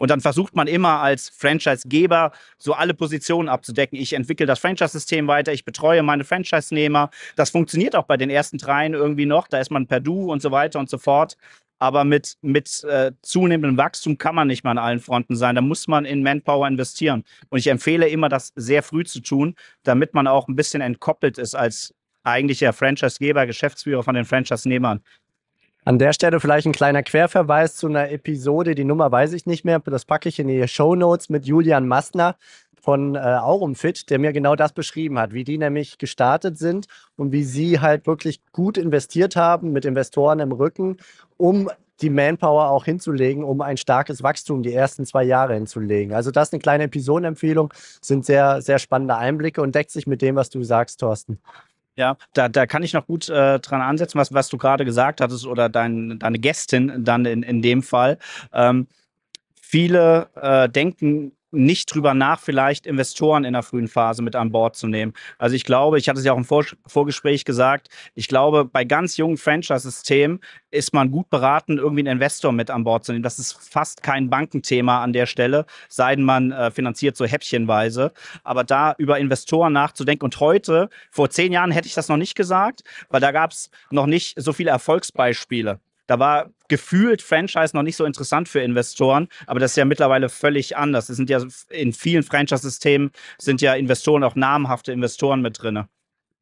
Und 0.00 0.10
dann 0.10 0.22
versucht 0.22 0.56
man 0.56 0.66
immer 0.66 1.00
als 1.00 1.28
Franchise-Geber 1.28 2.32
so 2.56 2.72
alle 2.72 2.94
Positionen 2.94 3.50
abzudecken. 3.50 3.98
Ich 3.98 4.14
entwickle 4.14 4.46
das 4.46 4.58
Franchise-System 4.58 5.26
weiter, 5.26 5.52
ich 5.52 5.66
betreue 5.66 6.02
meine 6.02 6.24
Franchise-Nehmer. 6.24 7.10
Das 7.36 7.50
funktioniert 7.50 7.94
auch 7.94 8.04
bei 8.04 8.16
den 8.16 8.30
ersten 8.30 8.56
dreien 8.56 8.94
irgendwie 8.94 9.26
noch. 9.26 9.46
Da 9.46 9.58
ist 9.58 9.70
man 9.70 9.86
per 9.86 10.00
Du 10.00 10.32
und 10.32 10.40
so 10.40 10.50
weiter 10.50 10.78
und 10.78 10.88
so 10.88 10.96
fort. 10.96 11.36
Aber 11.78 12.04
mit, 12.04 12.38
mit 12.40 12.82
äh, 12.84 13.12
zunehmendem 13.20 13.76
Wachstum 13.76 14.16
kann 14.16 14.34
man 14.34 14.48
nicht 14.48 14.64
mehr 14.64 14.70
an 14.70 14.78
allen 14.78 15.00
Fronten 15.00 15.36
sein. 15.36 15.54
Da 15.54 15.60
muss 15.60 15.86
man 15.86 16.06
in 16.06 16.22
Manpower 16.22 16.66
investieren. 16.66 17.22
Und 17.50 17.58
ich 17.58 17.66
empfehle 17.66 18.08
immer, 18.08 18.30
das 18.30 18.52
sehr 18.56 18.82
früh 18.82 19.04
zu 19.04 19.20
tun, 19.20 19.54
damit 19.82 20.14
man 20.14 20.26
auch 20.26 20.48
ein 20.48 20.56
bisschen 20.56 20.80
entkoppelt 20.80 21.36
ist 21.36 21.54
als 21.54 21.94
eigentlicher 22.22 22.72
Franchise-Geber, 22.72 23.46
Geschäftsführer 23.46 24.02
von 24.02 24.14
den 24.14 24.24
Franchise-Nehmern. 24.24 25.02
An 25.84 25.98
der 25.98 26.12
Stelle 26.12 26.40
vielleicht 26.40 26.66
ein 26.66 26.72
kleiner 26.72 27.02
Querverweis 27.02 27.76
zu 27.76 27.86
einer 27.86 28.10
Episode, 28.10 28.74
die 28.74 28.84
Nummer 28.84 29.10
weiß 29.10 29.32
ich 29.32 29.46
nicht 29.46 29.64
mehr, 29.64 29.78
das 29.80 30.04
packe 30.04 30.28
ich 30.28 30.38
in 30.38 30.48
die 30.48 30.68
Show 30.68 30.94
Notes 30.94 31.30
mit 31.30 31.46
Julian 31.46 31.88
Mastner 31.88 32.36
von 32.80 33.14
äh, 33.14 33.18
Aurumfit, 33.18 34.10
der 34.10 34.18
mir 34.18 34.32
genau 34.32 34.56
das 34.56 34.72
beschrieben 34.72 35.18
hat, 35.18 35.32
wie 35.32 35.44
die 35.44 35.58
nämlich 35.58 35.98
gestartet 35.98 36.58
sind 36.58 36.86
und 37.16 37.32
wie 37.32 37.44
sie 37.44 37.80
halt 37.80 38.06
wirklich 38.06 38.40
gut 38.52 38.76
investiert 38.76 39.36
haben 39.36 39.72
mit 39.72 39.84
Investoren 39.84 40.40
im 40.40 40.52
Rücken, 40.52 40.98
um 41.36 41.70
die 42.02 42.10
Manpower 42.10 42.70
auch 42.70 42.84
hinzulegen, 42.84 43.44
um 43.44 43.60
ein 43.60 43.76
starkes 43.76 44.22
Wachstum 44.22 44.62
die 44.62 44.72
ersten 44.72 45.04
zwei 45.04 45.24
Jahre 45.24 45.54
hinzulegen. 45.54 46.14
Also 46.14 46.30
das 46.30 46.48
ist 46.48 46.54
eine 46.54 46.60
kleine 46.60 46.84
Episodenempfehlung, 46.84 47.72
sind 48.00 48.24
sehr, 48.24 48.62
sehr 48.62 48.78
spannende 48.78 49.16
Einblicke 49.16 49.60
und 49.60 49.74
deckt 49.74 49.90
sich 49.90 50.06
mit 50.06 50.22
dem, 50.22 50.36
was 50.36 50.50
du 50.50 50.62
sagst, 50.62 51.00
Thorsten. 51.00 51.38
Ja, 51.96 52.16
da, 52.34 52.48
da 52.48 52.66
kann 52.66 52.82
ich 52.82 52.92
noch 52.92 53.06
gut 53.06 53.28
äh, 53.28 53.58
dran 53.58 53.80
ansetzen, 53.82 54.18
was, 54.18 54.32
was 54.32 54.48
du 54.48 54.56
gerade 54.56 54.84
gesagt 54.84 55.20
hattest 55.20 55.46
oder 55.46 55.68
dein, 55.68 56.18
deine 56.18 56.38
Gästin 56.38 57.04
dann 57.04 57.26
in, 57.26 57.42
in 57.42 57.62
dem 57.62 57.82
Fall. 57.82 58.18
Ähm, 58.52 58.86
viele 59.60 60.28
äh, 60.36 60.68
denken 60.68 61.32
nicht 61.52 61.92
drüber 61.92 62.14
nach, 62.14 62.40
vielleicht 62.40 62.86
Investoren 62.86 63.44
in 63.44 63.52
der 63.52 63.62
frühen 63.62 63.88
Phase 63.88 64.22
mit 64.22 64.36
an 64.36 64.52
Bord 64.52 64.76
zu 64.76 64.86
nehmen. 64.86 65.12
Also 65.38 65.56
ich 65.56 65.64
glaube, 65.64 65.98
ich 65.98 66.08
hatte 66.08 66.18
es 66.18 66.24
ja 66.24 66.32
auch 66.32 66.38
im 66.38 66.44
Vor 66.44 66.64
Vorgespräch 66.86 67.44
gesagt, 67.44 67.88
ich 68.14 68.28
glaube, 68.28 68.64
bei 68.64 68.84
ganz 68.84 69.16
jungen 69.16 69.36
Franchise-Systemen 69.36 70.40
ist 70.70 70.94
man 70.94 71.10
gut 71.10 71.30
beraten, 71.30 71.78
irgendwie 71.78 72.00
einen 72.00 72.18
Investor 72.18 72.52
mit 72.52 72.70
an 72.70 72.84
Bord 72.84 73.04
zu 73.04 73.12
nehmen. 73.12 73.22
Das 73.22 73.38
ist 73.38 73.52
fast 73.52 74.02
kein 74.02 74.30
Bankenthema 74.30 75.02
an 75.02 75.12
der 75.12 75.26
Stelle, 75.26 75.66
sei 75.88 76.16
denn 76.16 76.24
man 76.24 76.52
äh, 76.52 76.70
finanziert 76.70 77.16
so 77.16 77.24
häppchenweise. 77.24 78.12
Aber 78.44 78.64
da 78.64 78.94
über 78.98 79.18
Investoren 79.18 79.72
nachzudenken 79.72 80.24
und 80.24 80.38
heute, 80.40 80.88
vor 81.10 81.30
zehn 81.30 81.52
Jahren 81.52 81.70
hätte 81.70 81.88
ich 81.88 81.94
das 81.94 82.08
noch 82.08 82.16
nicht 82.16 82.34
gesagt, 82.34 82.82
weil 83.08 83.20
da 83.20 83.32
gab 83.32 83.52
es 83.52 83.70
noch 83.90 84.06
nicht 84.06 84.40
so 84.40 84.52
viele 84.52 84.70
Erfolgsbeispiele. 84.70 85.80
Da 86.10 86.18
war 86.18 86.50
gefühlt 86.66 87.22
Franchise 87.22 87.70
noch 87.72 87.84
nicht 87.84 87.94
so 87.94 88.04
interessant 88.04 88.48
für 88.48 88.58
Investoren, 88.58 89.28
aber 89.46 89.60
das 89.60 89.70
ist 89.70 89.76
ja 89.76 89.84
mittlerweile 89.84 90.28
völlig 90.28 90.76
anders. 90.76 91.08
Es 91.08 91.16
sind 91.16 91.30
ja 91.30 91.40
in 91.68 91.92
vielen 91.92 92.24
Franchise-Systemen 92.24 93.12
sind 93.38 93.60
ja 93.60 93.74
Investoren 93.74 94.24
auch 94.24 94.34
namhafte 94.34 94.90
Investoren 94.90 95.40
mit 95.40 95.62
drin. 95.62 95.84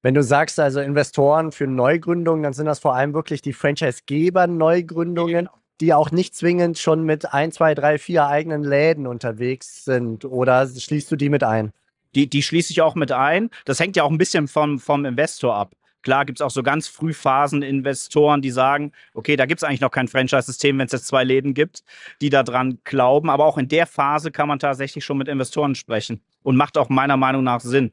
Wenn 0.00 0.14
du 0.14 0.22
sagst 0.22 0.58
also 0.58 0.80
Investoren 0.80 1.52
für 1.52 1.66
Neugründungen, 1.66 2.44
dann 2.44 2.54
sind 2.54 2.64
das 2.64 2.78
vor 2.78 2.94
allem 2.94 3.12
wirklich 3.12 3.42
die 3.42 3.52
Franchise-Geber-Neugründungen, 3.52 5.44
genau. 5.44 5.58
die 5.82 5.92
auch 5.92 6.12
nicht 6.12 6.34
zwingend 6.34 6.78
schon 6.78 7.02
mit 7.02 7.34
ein, 7.34 7.52
zwei, 7.52 7.74
drei, 7.74 7.98
vier 7.98 8.26
eigenen 8.26 8.64
Läden 8.64 9.06
unterwegs 9.06 9.84
sind. 9.84 10.24
Oder 10.24 10.66
schließt 10.66 11.12
du 11.12 11.16
die 11.16 11.28
mit 11.28 11.44
ein? 11.44 11.72
Die, 12.14 12.26
die 12.26 12.42
schließe 12.42 12.72
ich 12.72 12.80
auch 12.80 12.94
mit 12.94 13.12
ein. 13.12 13.50
Das 13.66 13.80
hängt 13.80 13.96
ja 13.96 14.04
auch 14.04 14.10
ein 14.10 14.16
bisschen 14.16 14.48
vom, 14.48 14.78
vom 14.78 15.04
Investor 15.04 15.54
ab. 15.54 15.74
Klar 16.08 16.24
gibt 16.24 16.40
es 16.40 16.42
auch 16.42 16.50
so 16.50 16.62
ganz 16.62 16.88
Frühphasen-Investoren, 16.88 18.40
die 18.40 18.50
sagen, 18.50 18.92
okay, 19.12 19.36
da 19.36 19.44
gibt 19.44 19.58
es 19.60 19.62
eigentlich 19.62 19.82
noch 19.82 19.90
kein 19.90 20.08
Franchise-System, 20.08 20.78
wenn 20.78 20.86
es 20.86 20.92
jetzt 20.92 21.06
zwei 21.06 21.22
Läden 21.22 21.52
gibt, 21.52 21.84
die 22.22 22.30
daran 22.30 22.78
glauben. 22.84 23.28
Aber 23.28 23.44
auch 23.44 23.58
in 23.58 23.68
der 23.68 23.86
Phase 23.86 24.30
kann 24.30 24.48
man 24.48 24.58
tatsächlich 24.58 25.04
schon 25.04 25.18
mit 25.18 25.28
Investoren 25.28 25.74
sprechen 25.74 26.22
und 26.42 26.56
macht 26.56 26.78
auch 26.78 26.88
meiner 26.88 27.18
Meinung 27.18 27.44
nach 27.44 27.60
Sinn. 27.60 27.92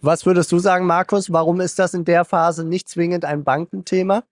Was 0.00 0.24
würdest 0.24 0.50
du 0.50 0.58
sagen, 0.60 0.86
Markus? 0.86 1.30
Warum 1.30 1.60
ist 1.60 1.78
das 1.78 1.92
in 1.92 2.06
der 2.06 2.24
Phase 2.24 2.64
nicht 2.64 2.88
zwingend 2.88 3.26
ein 3.26 3.44
Bankenthema? 3.44 4.22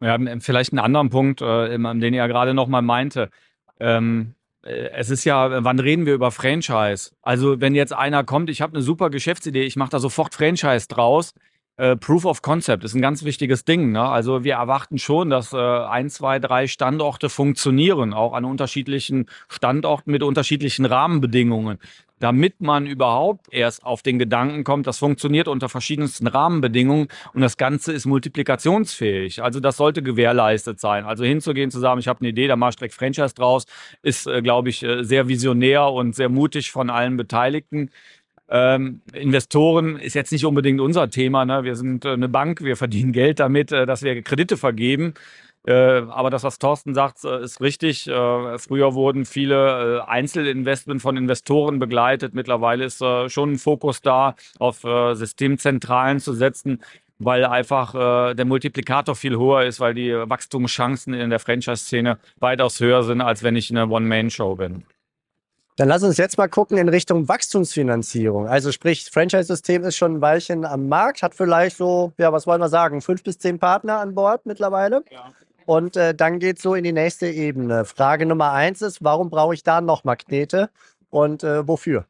Ja, 0.00 0.16
vielleicht 0.40 0.72
einen 0.72 0.78
anderen 0.78 1.10
Punkt, 1.10 1.42
äh, 1.42 1.76
den 1.76 2.02
ihr 2.02 2.20
ja 2.20 2.26
gerade 2.26 2.54
noch 2.54 2.68
mal 2.68 2.80
meinte. 2.80 3.28
Ähm, 3.80 4.32
äh, 4.32 4.41
es 4.62 5.10
ist 5.10 5.24
ja, 5.24 5.64
wann 5.64 5.78
reden 5.78 6.06
wir 6.06 6.14
über 6.14 6.30
Franchise? 6.30 7.10
Also 7.22 7.60
wenn 7.60 7.74
jetzt 7.74 7.92
einer 7.92 8.24
kommt, 8.24 8.48
ich 8.48 8.62
habe 8.62 8.74
eine 8.74 8.82
super 8.82 9.10
Geschäftsidee, 9.10 9.62
ich 9.62 9.76
mache 9.76 9.90
da 9.90 9.98
sofort 9.98 10.34
Franchise 10.34 10.86
draus. 10.88 11.34
Äh, 11.76 11.96
Proof 11.96 12.26
of 12.26 12.42
Concept 12.42 12.84
ist 12.84 12.94
ein 12.94 13.02
ganz 13.02 13.24
wichtiges 13.24 13.64
Ding. 13.64 13.92
Ne? 13.92 14.02
Also 14.02 14.44
wir 14.44 14.54
erwarten 14.54 14.98
schon, 14.98 15.30
dass 15.30 15.52
äh, 15.52 15.56
ein, 15.56 16.10
zwei, 16.10 16.38
drei 16.38 16.66
Standorte 16.66 17.28
funktionieren, 17.28 18.12
auch 18.12 18.34
an 18.34 18.44
unterschiedlichen 18.44 19.26
Standorten 19.48 20.12
mit 20.12 20.22
unterschiedlichen 20.22 20.84
Rahmenbedingungen 20.84 21.78
damit 22.22 22.60
man 22.60 22.86
überhaupt 22.86 23.52
erst 23.52 23.84
auf 23.84 24.02
den 24.02 24.20
Gedanken 24.20 24.62
kommt, 24.62 24.86
das 24.86 24.98
funktioniert 24.98 25.48
unter 25.48 25.68
verschiedensten 25.68 26.28
Rahmenbedingungen 26.28 27.08
und 27.34 27.40
das 27.40 27.56
Ganze 27.56 27.92
ist 27.92 28.06
multiplikationsfähig. 28.06 29.42
Also 29.42 29.58
das 29.58 29.76
sollte 29.76 30.04
gewährleistet 30.04 30.78
sein. 30.78 31.04
Also 31.04 31.24
hinzugehen, 31.24 31.72
zu 31.72 31.80
sagen, 31.80 31.98
ich 31.98 32.06
habe 32.06 32.20
eine 32.20 32.28
Idee, 32.28 32.46
da 32.46 32.54
mache 32.54 32.70
ich 32.70 32.76
direkt 32.76 32.94
Franchise 32.94 33.34
draus, 33.34 33.66
ist, 34.02 34.28
äh, 34.28 34.40
glaube 34.40 34.68
ich, 34.68 34.84
äh, 34.84 35.02
sehr 35.02 35.26
visionär 35.26 35.90
und 35.90 36.14
sehr 36.14 36.28
mutig 36.28 36.70
von 36.70 36.90
allen 36.90 37.16
Beteiligten. 37.16 37.90
Ähm, 38.48 39.00
Investoren 39.12 39.96
ist 39.96 40.14
jetzt 40.14 40.30
nicht 40.30 40.44
unbedingt 40.44 40.80
unser 40.80 41.10
Thema. 41.10 41.44
Ne? 41.44 41.64
Wir 41.64 41.74
sind 41.74 42.04
äh, 42.04 42.10
eine 42.10 42.28
Bank, 42.28 42.62
wir 42.62 42.76
verdienen 42.76 43.10
Geld 43.10 43.40
damit, 43.40 43.72
äh, 43.72 43.84
dass 43.84 44.04
wir 44.04 44.22
Kredite 44.22 44.56
vergeben. 44.56 45.14
Äh, 45.64 45.72
aber 45.72 46.30
das, 46.30 46.42
was 46.42 46.58
Thorsten 46.58 46.94
sagt, 46.94 47.24
äh, 47.24 47.42
ist 47.42 47.60
richtig. 47.60 48.08
Äh, 48.08 48.58
früher 48.58 48.94
wurden 48.94 49.24
viele 49.24 50.08
Einzelinvestment 50.08 51.00
von 51.00 51.16
Investoren 51.16 51.78
begleitet. 51.78 52.34
Mittlerweile 52.34 52.84
ist 52.84 53.04
schon 53.28 53.52
ein 53.52 53.58
Fokus 53.58 54.02
da, 54.02 54.34
auf 54.58 54.80
Systemzentralen 54.80 56.20
zu 56.20 56.32
setzen, 56.32 56.82
weil 57.18 57.44
einfach 57.44 57.92
der 58.34 58.44
Multiplikator 58.44 59.14
viel 59.14 59.38
höher 59.38 59.64
ist, 59.64 59.80
weil 59.80 59.94
die 59.94 60.12
Wachstumschancen 60.12 61.14
in 61.14 61.30
der 61.30 61.38
Franchise-Szene 61.38 62.18
weitaus 62.38 62.80
höher 62.80 63.02
sind, 63.02 63.20
als 63.20 63.42
wenn 63.42 63.56
ich 63.56 63.70
eine 63.70 63.86
One-Man-Show 63.86 64.56
bin. 64.56 64.84
Dann 65.76 65.88
lass 65.88 66.02
uns 66.02 66.18
jetzt 66.18 66.36
mal 66.38 66.48
gucken 66.48 66.76
in 66.76 66.88
Richtung 66.88 67.28
Wachstumsfinanzierung. 67.28 68.46
Also 68.46 68.72
sprich, 68.72 69.08
Franchise-System 69.10 69.84
ist 69.84 69.96
schon 69.96 70.16
ein 70.16 70.20
Weilchen 70.20 70.64
am 70.64 70.88
Markt, 70.88 71.22
hat 71.22 71.34
vielleicht 71.34 71.76
so, 71.76 72.12
ja, 72.18 72.32
was 72.32 72.46
wollen 72.46 72.60
wir 72.60 72.68
sagen, 72.68 73.00
fünf 73.00 73.22
bis 73.22 73.38
zehn 73.38 73.58
Partner 73.58 73.98
an 74.00 74.14
Bord 74.14 74.44
mittlerweile. 74.44 75.02
Ja. 75.10 75.32
Und 75.66 75.96
äh, 75.96 76.14
dann 76.14 76.38
geht 76.38 76.56
es 76.58 76.62
so 76.62 76.74
in 76.74 76.84
die 76.84 76.92
nächste 76.92 77.28
Ebene. 77.28 77.84
Frage 77.84 78.26
Nummer 78.26 78.52
eins 78.52 78.82
ist, 78.82 79.02
warum 79.02 79.30
brauche 79.30 79.54
ich 79.54 79.62
da 79.62 79.80
noch 79.80 80.04
Magnete 80.04 80.70
und 81.10 81.44
äh, 81.44 81.66
wofür? 81.66 82.06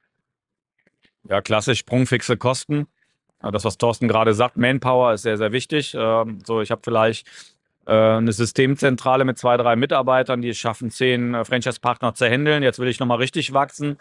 Ja, 1.29 1.41
klassisch 1.41 1.81
sprungfixe 1.81 2.37
Kosten. 2.37 2.87
Das, 3.41 3.65
was 3.65 3.77
Thorsten 3.77 4.07
gerade 4.07 4.35
sagt, 4.35 4.57
Manpower 4.57 5.15
ist 5.15 5.23
sehr, 5.23 5.37
sehr 5.37 5.51
wichtig. 5.51 5.97
Ähm, 5.99 6.39
so, 6.45 6.61
ich 6.61 6.71
habe 6.71 6.81
vielleicht 6.85 7.27
äh, 7.87 7.93
eine 7.93 8.33
Systemzentrale 8.33 9.25
mit 9.25 9.39
zwei, 9.39 9.57
drei 9.57 9.75
Mitarbeitern, 9.75 10.43
die 10.43 10.51
es 10.51 10.59
schaffen, 10.59 10.91
zehn 10.91 11.35
äh, 11.35 11.45
Franchise-Partner 11.45 12.15
zu 12.15 12.29
handeln. 12.29 12.63
Jetzt 12.63 12.79
will 12.79 12.89
ich 12.89 13.01
nochmal 13.01 13.19
richtig 13.19 13.53
wachsen. 13.53 13.99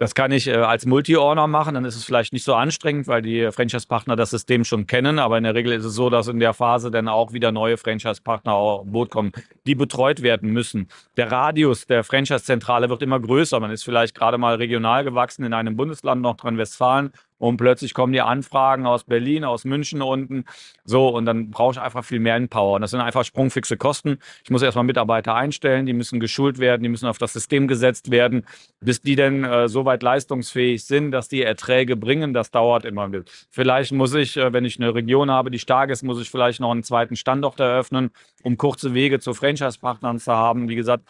Das 0.00 0.14
kann 0.14 0.30
ich 0.30 0.46
äh, 0.46 0.52
als 0.52 0.86
Multi-Owner 0.86 1.48
machen, 1.48 1.74
dann 1.74 1.84
ist 1.84 1.96
es 1.96 2.04
vielleicht 2.04 2.32
nicht 2.32 2.44
so 2.44 2.54
anstrengend, 2.54 3.08
weil 3.08 3.20
die 3.20 3.50
Franchise-Partner 3.50 4.14
das 4.14 4.30
System 4.30 4.64
schon 4.64 4.86
kennen. 4.86 5.18
Aber 5.18 5.36
in 5.36 5.42
der 5.42 5.56
Regel 5.56 5.72
ist 5.72 5.84
es 5.84 5.94
so, 5.94 6.08
dass 6.08 6.28
in 6.28 6.38
der 6.38 6.54
Phase 6.54 6.92
dann 6.92 7.08
auch 7.08 7.32
wieder 7.32 7.50
neue 7.50 7.76
Franchise-Partner 7.76 8.54
auf 8.54 8.86
Boot 8.86 9.10
kommen, 9.10 9.32
die 9.66 9.74
betreut 9.74 10.22
werden 10.22 10.52
müssen. 10.52 10.86
Der 11.16 11.32
Radius 11.32 11.86
der 11.86 12.04
Franchise-Zentrale 12.04 12.88
wird 12.88 13.02
immer 13.02 13.18
größer. 13.18 13.58
Man 13.58 13.72
ist 13.72 13.82
vielleicht 13.82 14.14
gerade 14.14 14.38
mal 14.38 14.54
regional 14.54 15.02
gewachsen 15.02 15.44
in 15.44 15.52
einem 15.52 15.76
Bundesland, 15.76 16.22
Nordrhein-Westfalen, 16.22 17.10
und 17.38 17.56
plötzlich 17.56 17.94
kommen 17.94 18.12
die 18.12 18.20
Anfragen 18.20 18.86
aus 18.86 19.04
Berlin, 19.04 19.44
aus 19.44 19.64
München 19.64 20.02
unten. 20.02 20.44
So, 20.84 21.08
und 21.08 21.24
dann 21.24 21.50
brauche 21.50 21.72
ich 21.72 21.80
einfach 21.80 22.04
viel 22.04 22.20
mehr 22.20 22.38
Power. 22.48 22.76
Und 22.76 22.82
das 22.82 22.90
sind 22.90 23.00
einfach 23.00 23.24
sprungfixe 23.24 23.76
Kosten. 23.76 24.18
Ich 24.44 24.50
muss 24.50 24.62
erstmal 24.62 24.84
Mitarbeiter 24.84 25.34
einstellen, 25.34 25.86
die 25.86 25.92
müssen 25.92 26.20
geschult 26.20 26.58
werden, 26.58 26.82
die 26.82 26.88
müssen 26.88 27.06
auf 27.06 27.18
das 27.18 27.32
System 27.32 27.68
gesetzt 27.68 28.10
werden, 28.10 28.44
bis 28.80 29.00
die 29.00 29.16
denn 29.16 29.44
äh, 29.44 29.68
so 29.68 29.84
weit 29.84 30.02
leistungsfähig 30.02 30.84
sind, 30.84 31.10
dass 31.12 31.28
die 31.28 31.42
Erträge 31.42 31.96
bringen. 31.96 32.34
Das 32.34 32.50
dauert 32.50 32.84
immer. 32.84 33.08
Vielleicht 33.50 33.92
muss 33.92 34.14
ich, 34.14 34.36
äh, 34.36 34.52
wenn 34.52 34.64
ich 34.64 34.78
eine 34.78 34.94
Region 34.94 35.30
habe, 35.30 35.50
die 35.50 35.58
stark 35.58 35.90
ist, 35.90 36.02
muss 36.02 36.20
ich 36.20 36.30
vielleicht 36.30 36.60
noch 36.60 36.70
einen 36.70 36.82
zweiten 36.82 37.16
Standort 37.16 37.60
eröffnen, 37.60 38.10
um 38.42 38.56
kurze 38.56 38.94
Wege 38.94 39.20
zu 39.20 39.34
Franchise-Partnern 39.34 40.18
zu 40.18 40.32
haben. 40.32 40.68
Wie 40.68 40.76
gesagt, 40.76 41.04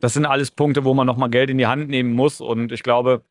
das 0.00 0.14
sind 0.14 0.26
alles 0.26 0.50
Punkte, 0.50 0.84
wo 0.84 0.94
man 0.94 1.06
nochmal 1.06 1.30
Geld 1.30 1.50
in 1.50 1.58
die 1.58 1.66
Hand 1.66 1.88
nehmen 1.88 2.12
muss. 2.12 2.40
Und 2.40 2.72
ich 2.72 2.82
glaube, 2.82 3.22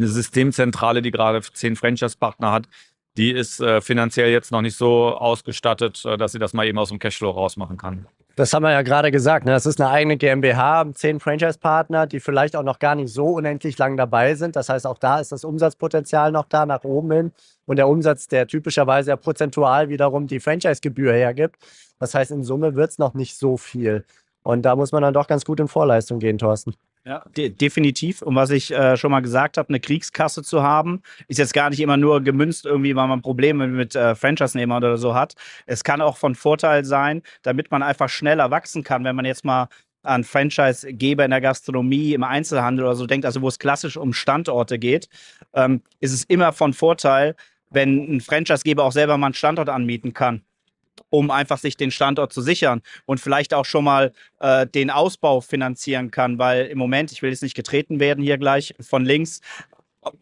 eine 0.00 0.08
Systemzentrale, 0.08 1.02
die 1.02 1.10
gerade 1.10 1.40
zehn 1.42 1.76
Franchise-Partner 1.76 2.52
hat, 2.52 2.68
die 3.16 3.32
ist 3.32 3.60
äh, 3.60 3.80
finanziell 3.80 4.30
jetzt 4.30 4.52
noch 4.52 4.62
nicht 4.62 4.76
so 4.76 5.16
ausgestattet, 5.16 6.04
äh, 6.04 6.16
dass 6.16 6.32
sie 6.32 6.38
das 6.38 6.52
mal 6.52 6.66
eben 6.66 6.78
aus 6.78 6.88
dem 6.88 6.98
Cashflow 6.98 7.30
rausmachen 7.30 7.76
kann. 7.76 8.06
Das 8.36 8.54
haben 8.54 8.62
wir 8.62 8.70
ja 8.70 8.82
gerade 8.82 9.10
gesagt. 9.10 9.44
Ne? 9.44 9.52
Das 9.52 9.66
ist 9.66 9.80
eine 9.80 9.90
eigene 9.90 10.16
GmbH, 10.16 10.86
zehn 10.94 11.20
Franchise-Partner, 11.20 12.06
die 12.06 12.20
vielleicht 12.20 12.56
auch 12.56 12.62
noch 12.62 12.78
gar 12.78 12.94
nicht 12.94 13.12
so 13.12 13.26
unendlich 13.26 13.76
lang 13.76 13.96
dabei 13.96 14.34
sind. 14.34 14.56
Das 14.56 14.68
heißt, 14.68 14.86
auch 14.86 14.98
da 14.98 15.20
ist 15.20 15.32
das 15.32 15.44
Umsatzpotenzial 15.44 16.32
noch 16.32 16.46
da 16.48 16.64
nach 16.64 16.84
oben 16.84 17.10
hin. 17.12 17.32
Und 17.66 17.76
der 17.76 17.88
Umsatz, 17.88 18.28
der 18.28 18.46
typischerweise 18.46 19.10
ja 19.10 19.16
prozentual 19.16 19.88
wiederum 19.88 20.26
die 20.26 20.40
Franchise-Gebühr 20.40 21.12
hergibt. 21.12 21.56
Das 21.98 22.14
heißt, 22.14 22.30
in 22.30 22.44
Summe 22.44 22.76
wird 22.76 22.92
es 22.92 22.98
noch 22.98 23.14
nicht 23.14 23.36
so 23.36 23.56
viel. 23.56 24.04
Und 24.42 24.62
da 24.62 24.74
muss 24.76 24.92
man 24.92 25.02
dann 25.02 25.12
doch 25.12 25.26
ganz 25.26 25.44
gut 25.44 25.60
in 25.60 25.68
Vorleistung 25.68 26.18
gehen, 26.18 26.38
Thorsten. 26.38 26.74
Ja, 27.06 27.24
de 27.34 27.48
definitiv. 27.48 28.20
Und 28.20 28.34
was 28.34 28.50
ich 28.50 28.70
äh, 28.72 28.96
schon 28.96 29.10
mal 29.10 29.20
gesagt 29.20 29.56
habe, 29.56 29.70
eine 29.70 29.80
Kriegskasse 29.80 30.42
zu 30.42 30.62
haben, 30.62 31.00
ist 31.28 31.38
jetzt 31.38 31.54
gar 31.54 31.70
nicht 31.70 31.80
immer 31.80 31.96
nur 31.96 32.20
gemünzt, 32.20 32.66
irgendwie, 32.66 32.94
weil 32.94 33.08
man 33.08 33.22
Probleme 33.22 33.66
mit 33.68 33.96
äh, 33.96 34.14
Franchise-Nehmern 34.14 34.84
oder 34.84 34.98
so 34.98 35.14
hat. 35.14 35.34
Es 35.64 35.82
kann 35.82 36.02
auch 36.02 36.18
von 36.18 36.34
Vorteil 36.34 36.84
sein, 36.84 37.22
damit 37.42 37.70
man 37.70 37.82
einfach 37.82 38.10
schneller 38.10 38.50
wachsen 38.50 38.84
kann, 38.84 39.04
wenn 39.04 39.16
man 39.16 39.24
jetzt 39.24 39.46
mal 39.46 39.68
an 40.02 40.24
Franchise-Geber 40.24 41.24
in 41.24 41.30
der 41.30 41.40
Gastronomie, 41.40 42.12
im 42.12 42.22
Einzelhandel 42.22 42.84
oder 42.84 42.94
so 42.94 43.06
denkt, 43.06 43.24
also 43.24 43.40
wo 43.40 43.48
es 43.48 43.58
klassisch 43.58 43.96
um 43.96 44.12
Standorte 44.12 44.78
geht, 44.78 45.08
ähm, 45.54 45.82
ist 46.00 46.12
es 46.12 46.24
immer 46.24 46.52
von 46.52 46.74
Vorteil, 46.74 47.34
wenn 47.70 48.16
ein 48.16 48.20
Franchise-Geber 48.20 48.84
auch 48.84 48.92
selber 48.92 49.16
mal 49.16 49.28
einen 49.28 49.34
Standort 49.34 49.70
anmieten 49.70 50.12
kann 50.12 50.42
um 51.10 51.30
einfach 51.30 51.58
sich 51.58 51.76
den 51.76 51.90
Standort 51.90 52.32
zu 52.32 52.40
sichern 52.40 52.82
und 53.04 53.20
vielleicht 53.20 53.52
auch 53.52 53.64
schon 53.64 53.84
mal 53.84 54.12
äh, 54.40 54.66
den 54.66 54.90
Ausbau 54.90 55.40
finanzieren 55.40 56.10
kann, 56.10 56.38
weil 56.38 56.66
im 56.66 56.78
Moment, 56.78 57.12
ich 57.12 57.22
will 57.22 57.30
jetzt 57.30 57.42
nicht 57.42 57.56
getreten 57.56 58.00
werden 58.00 58.24
hier 58.24 58.38
gleich 58.38 58.74
von 58.80 59.04
links, 59.04 59.40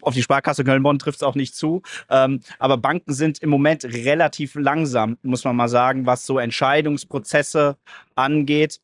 auf 0.03 0.15
die 0.15 0.23
Sparkasse 0.23 0.65
Köln-Bonn 0.65 0.99
trifft 0.99 1.19
es 1.19 1.23
auch 1.23 1.35
nicht 1.35 1.55
zu. 1.55 1.83
Ähm, 2.11 2.41
aber 2.59 2.77
Banken 2.77 3.13
sind 3.13 3.39
im 3.39 3.51
Moment 3.51 3.85
relativ 3.85 4.55
langsam, 4.55 5.19
muss 5.23 5.45
man 5.45 5.57
mal 5.57 5.69
sagen, 5.69 6.07
was 6.07 6.27
so 6.27 6.39
Entscheidungsprozesse 6.39 7.77
angeht. 8.15 8.81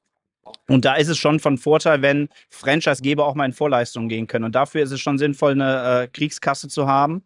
Und 0.68 0.84
da 0.84 0.94
ist 0.94 1.08
es 1.08 1.18
schon 1.18 1.40
von 1.40 1.58
Vorteil, 1.58 2.02
wenn 2.02 2.28
Franchise-Geber 2.50 3.24
auch 3.24 3.34
mal 3.34 3.46
in 3.46 3.52
Vorleistungen 3.52 4.08
gehen 4.08 4.26
können. 4.26 4.44
Und 4.44 4.54
dafür 4.54 4.82
ist 4.82 4.92
es 4.92 5.00
schon 5.00 5.18
sinnvoll, 5.18 5.52
eine 5.52 6.02
äh, 6.02 6.08
Kriegskasse 6.08 6.68
zu 6.68 6.86
haben, 6.86 7.24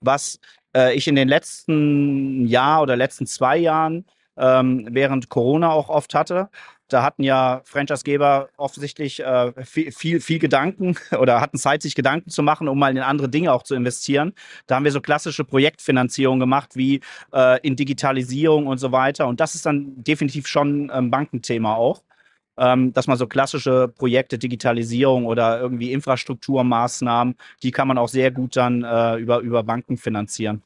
was 0.00 0.38
äh, 0.74 0.94
ich 0.94 1.08
in 1.08 1.16
den 1.16 1.28
letzten 1.28 2.46
Jahr 2.46 2.82
oder 2.82 2.96
letzten 2.96 3.26
zwei 3.26 3.56
Jahren 3.58 4.06
ähm, 4.36 4.88
während 4.90 5.28
Corona 5.28 5.70
auch 5.70 5.88
oft 5.88 6.14
hatte. 6.14 6.48
Da 6.88 7.02
hatten 7.04 7.22
ja 7.22 7.60
Franchise-Geber 7.64 8.48
offensichtlich 8.56 9.20
äh, 9.20 9.52
viel, 9.64 9.92
viel, 9.92 10.20
viel, 10.20 10.38
Gedanken 10.38 10.96
oder 11.18 11.40
hatten 11.40 11.58
Zeit, 11.58 11.82
sich 11.82 11.94
Gedanken 11.94 12.30
zu 12.30 12.42
machen, 12.42 12.68
um 12.68 12.78
mal 12.78 12.90
in 12.90 12.98
andere 13.02 13.28
Dinge 13.28 13.52
auch 13.52 13.62
zu 13.62 13.74
investieren. 13.74 14.32
Da 14.66 14.76
haben 14.76 14.84
wir 14.84 14.92
so 14.92 15.00
klassische 15.00 15.44
Projektfinanzierung 15.44 16.40
gemacht, 16.40 16.70
wie 16.74 17.00
äh, 17.32 17.60
in 17.60 17.76
Digitalisierung 17.76 18.66
und 18.66 18.78
so 18.78 18.92
weiter. 18.92 19.28
Und 19.28 19.40
das 19.40 19.54
ist 19.54 19.66
dann 19.66 20.02
definitiv 20.02 20.46
schon 20.48 20.90
ein 20.90 21.10
Bankenthema 21.10 21.74
auch 21.74 22.02
ähm, 22.60 22.92
dass 22.92 23.06
man 23.06 23.16
so 23.16 23.26
klassische 23.26 23.88
Projekte, 23.88 24.38
Digitalisierung 24.38 25.26
oder 25.26 25.60
irgendwie 25.60 25.92
Infrastrukturmaßnahmen, 25.92 27.36
die 27.62 27.70
kann 27.70 27.88
man 27.88 27.98
auch 27.98 28.08
sehr 28.08 28.30
gut 28.30 28.56
dann 28.56 28.84
äh, 28.84 29.16
über, 29.16 29.38
über 29.40 29.62
Banken 29.62 29.96
finanzieren. 29.96 30.62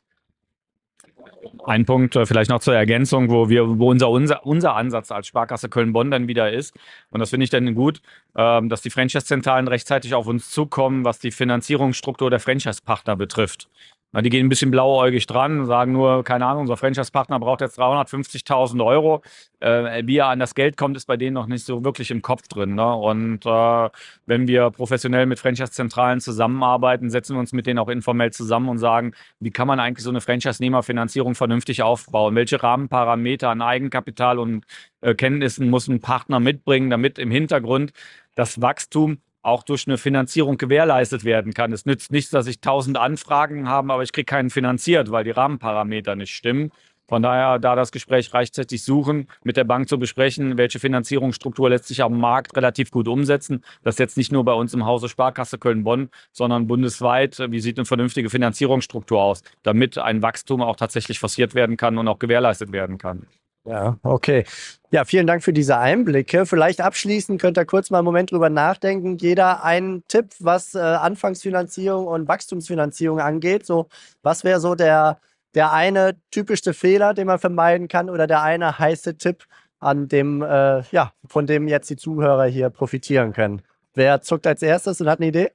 Ein 1.64 1.84
Punkt 1.84 2.16
äh, 2.16 2.26
vielleicht 2.26 2.50
noch 2.50 2.60
zur 2.60 2.74
Ergänzung, 2.74 3.30
wo 3.30 3.48
wir, 3.48 3.78
wo 3.78 3.90
unser, 3.90 4.10
unser, 4.10 4.44
unser 4.46 4.74
Ansatz 4.76 5.10
als 5.10 5.26
Sparkasse 5.26 5.68
Köln-Bonn 5.68 6.10
dann 6.10 6.28
wieder 6.28 6.52
ist. 6.52 6.76
Und 7.10 7.20
das 7.20 7.30
finde 7.30 7.44
ich 7.44 7.50
dann 7.50 7.74
gut, 7.74 8.00
ähm, 8.36 8.68
dass 8.68 8.82
die 8.82 8.90
Franchise-Zentralen 8.90 9.68
rechtzeitig 9.68 10.14
auf 10.14 10.26
uns 10.26 10.50
zukommen, 10.50 11.04
was 11.04 11.18
die 11.18 11.30
Finanzierungsstruktur 11.30 12.30
der 12.30 12.40
Franchise-Partner 12.40 13.16
betrifft. 13.16 13.68
Na, 14.14 14.22
die 14.22 14.30
gehen 14.30 14.46
ein 14.46 14.48
bisschen 14.48 14.70
blauäugig 14.70 15.26
dran, 15.26 15.66
sagen 15.66 15.90
nur, 15.90 16.22
keine 16.22 16.46
Ahnung, 16.46 16.62
unser 16.62 16.76
Franchise-Partner 16.76 17.40
braucht 17.40 17.60
jetzt 17.60 17.80
350.000 17.80 18.84
Euro. 18.84 19.22
Äh, 19.58 20.06
wie 20.06 20.18
er 20.18 20.28
an 20.28 20.38
das 20.38 20.54
Geld 20.54 20.76
kommt, 20.76 20.96
ist 20.96 21.06
bei 21.06 21.16
denen 21.16 21.34
noch 21.34 21.48
nicht 21.48 21.64
so 21.64 21.82
wirklich 21.82 22.12
im 22.12 22.22
Kopf 22.22 22.46
drin. 22.46 22.76
Ne? 22.76 22.94
Und 22.94 23.44
äh, 23.44 23.90
wenn 24.26 24.46
wir 24.46 24.70
professionell 24.70 25.26
mit 25.26 25.40
Franchise-Zentralen 25.40 26.20
zusammenarbeiten, 26.20 27.10
setzen 27.10 27.34
wir 27.34 27.40
uns 27.40 27.52
mit 27.52 27.66
denen 27.66 27.80
auch 27.80 27.88
informell 27.88 28.32
zusammen 28.32 28.68
und 28.68 28.78
sagen, 28.78 29.14
wie 29.40 29.50
kann 29.50 29.66
man 29.66 29.80
eigentlich 29.80 30.04
so 30.04 30.10
eine 30.10 30.20
Franchise-Nehmerfinanzierung 30.20 31.34
vernünftig 31.34 31.82
aufbauen? 31.82 32.36
Welche 32.36 32.62
Rahmenparameter 32.62 33.50
an 33.50 33.62
Eigenkapital 33.62 34.38
und 34.38 34.64
äh, 35.00 35.16
Kenntnissen 35.16 35.70
muss 35.70 35.88
ein 35.88 36.00
Partner 36.00 36.38
mitbringen, 36.38 36.88
damit 36.88 37.18
im 37.18 37.32
Hintergrund 37.32 37.92
das 38.36 38.60
Wachstum 38.60 39.18
auch 39.44 39.62
durch 39.62 39.86
eine 39.86 39.98
Finanzierung 39.98 40.56
gewährleistet 40.56 41.24
werden 41.24 41.52
kann. 41.52 41.72
Es 41.72 41.86
nützt 41.86 42.10
nichts, 42.10 42.30
dass 42.30 42.46
ich 42.46 42.60
tausend 42.60 42.98
Anfragen 42.98 43.68
habe, 43.68 43.92
aber 43.92 44.02
ich 44.02 44.12
kriege 44.12 44.24
keinen 44.24 44.50
finanziert, 44.50 45.10
weil 45.10 45.24
die 45.24 45.30
Rahmenparameter 45.30 46.16
nicht 46.16 46.34
stimmen. 46.34 46.72
Von 47.06 47.22
daher, 47.22 47.58
da 47.58 47.76
das 47.76 47.92
Gespräch 47.92 48.32
rechtzeitig 48.32 48.82
suchen, 48.82 49.28
mit 49.42 49.58
der 49.58 49.64
Bank 49.64 49.90
zu 49.90 49.98
besprechen, 49.98 50.56
welche 50.56 50.78
Finanzierungsstruktur 50.78 51.68
lässt 51.68 51.86
sich 51.86 52.02
am 52.02 52.18
Markt 52.18 52.56
relativ 52.56 52.90
gut 52.90 53.08
umsetzen. 53.08 53.62
Das 53.82 53.98
jetzt 53.98 54.16
nicht 54.16 54.32
nur 54.32 54.42
bei 54.44 54.54
uns 54.54 54.72
im 54.72 54.86
Hause 54.86 55.10
Sparkasse 55.10 55.58
Köln-Bonn, 55.58 56.08
sondern 56.32 56.66
bundesweit. 56.66 57.38
Wie 57.50 57.60
sieht 57.60 57.78
eine 57.78 57.84
vernünftige 57.84 58.30
Finanzierungsstruktur 58.30 59.22
aus, 59.22 59.42
damit 59.62 59.98
ein 59.98 60.22
Wachstum 60.22 60.62
auch 60.62 60.76
tatsächlich 60.76 61.18
forciert 61.18 61.54
werden 61.54 61.76
kann 61.76 61.98
und 61.98 62.08
auch 62.08 62.18
gewährleistet 62.18 62.72
werden 62.72 62.96
kann? 62.96 63.26
Ja, 63.66 63.98
okay. 64.02 64.44
Ja, 64.90 65.04
vielen 65.06 65.26
Dank 65.26 65.42
für 65.42 65.54
diese 65.54 65.78
Einblicke. 65.78 66.44
Vielleicht 66.44 66.82
abschließend 66.82 67.40
könnt 67.40 67.56
ihr 67.56 67.64
kurz 67.64 67.90
mal 67.90 67.98
einen 67.98 68.04
Moment 68.04 68.30
drüber 68.30 68.50
nachdenken. 68.50 69.16
Jeder 69.16 69.64
einen 69.64 70.04
Tipp, 70.06 70.26
was 70.38 70.74
äh, 70.74 70.78
Anfangsfinanzierung 70.80 72.06
und 72.06 72.28
Wachstumsfinanzierung 72.28 73.20
angeht. 73.20 73.64
So, 73.64 73.88
was 74.22 74.44
wäre 74.44 74.60
so 74.60 74.74
der, 74.74 75.18
der 75.54 75.72
eine 75.72 76.16
typischste 76.30 76.74
Fehler, 76.74 77.14
den 77.14 77.26
man 77.26 77.38
vermeiden 77.38 77.88
kann 77.88 78.10
oder 78.10 78.26
der 78.26 78.42
eine 78.42 78.78
heiße 78.78 79.16
Tipp, 79.16 79.44
an 79.78 80.08
dem, 80.08 80.42
äh, 80.42 80.82
ja, 80.90 81.12
von 81.26 81.46
dem 81.46 81.66
jetzt 81.66 81.88
die 81.88 81.96
Zuhörer 81.96 82.44
hier 82.44 82.68
profitieren 82.68 83.32
können? 83.32 83.62
Wer 83.94 84.20
zuckt 84.20 84.46
als 84.46 84.60
erstes 84.62 85.00
und 85.00 85.08
hat 85.08 85.20
eine 85.20 85.28
Idee? 85.28 85.52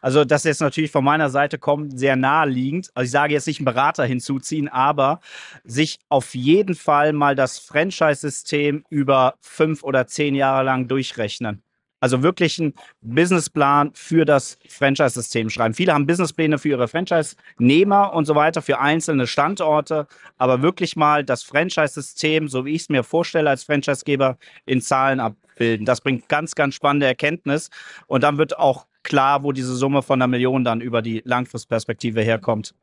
Also, 0.00 0.24
das 0.24 0.44
jetzt 0.44 0.60
natürlich 0.60 0.90
von 0.90 1.04
meiner 1.04 1.30
Seite 1.30 1.58
kommt, 1.58 1.98
sehr 1.98 2.16
naheliegend. 2.16 2.90
Also, 2.94 3.04
ich 3.06 3.10
sage 3.10 3.34
jetzt 3.34 3.46
nicht 3.46 3.60
einen 3.60 3.66
Berater 3.66 4.04
hinzuziehen, 4.04 4.68
aber 4.68 5.20
sich 5.64 5.98
auf 6.08 6.34
jeden 6.34 6.74
Fall 6.74 7.12
mal 7.12 7.34
das 7.36 7.58
Franchise-System 7.58 8.84
über 8.88 9.34
fünf 9.40 9.82
oder 9.82 10.06
zehn 10.06 10.34
Jahre 10.34 10.64
lang 10.64 10.88
durchrechnen. 10.88 11.62
Also 12.02 12.24
wirklich 12.24 12.60
einen 12.60 12.74
Businessplan 13.02 13.92
für 13.94 14.24
das 14.24 14.58
Franchise-System 14.68 15.48
schreiben. 15.50 15.72
Viele 15.72 15.94
haben 15.94 16.04
Businesspläne 16.04 16.58
für 16.58 16.70
ihre 16.70 16.88
Franchise-Nehmer 16.88 18.12
und 18.12 18.24
so 18.24 18.34
weiter, 18.34 18.60
für 18.60 18.80
einzelne 18.80 19.28
Standorte, 19.28 20.08
aber 20.36 20.62
wirklich 20.62 20.96
mal 20.96 21.22
das 21.22 21.44
Franchise-System, 21.44 22.48
so 22.48 22.64
wie 22.64 22.72
ich 22.72 22.82
es 22.82 22.88
mir 22.88 23.04
vorstelle 23.04 23.48
als 23.48 23.62
Franchisegeber, 23.62 24.36
in 24.66 24.80
Zahlen 24.80 25.20
abbilden. 25.20 25.86
Das 25.86 26.00
bringt 26.00 26.28
ganz, 26.28 26.56
ganz 26.56 26.74
spannende 26.74 27.06
Erkenntnis 27.06 27.70
und 28.08 28.24
dann 28.24 28.36
wird 28.36 28.58
auch 28.58 28.86
klar, 29.04 29.44
wo 29.44 29.52
diese 29.52 29.76
Summe 29.76 30.02
von 30.02 30.20
einer 30.20 30.26
Million 30.26 30.64
dann 30.64 30.80
über 30.80 31.02
die 31.02 31.22
Langfristperspektive 31.24 32.20
herkommt. 32.20 32.74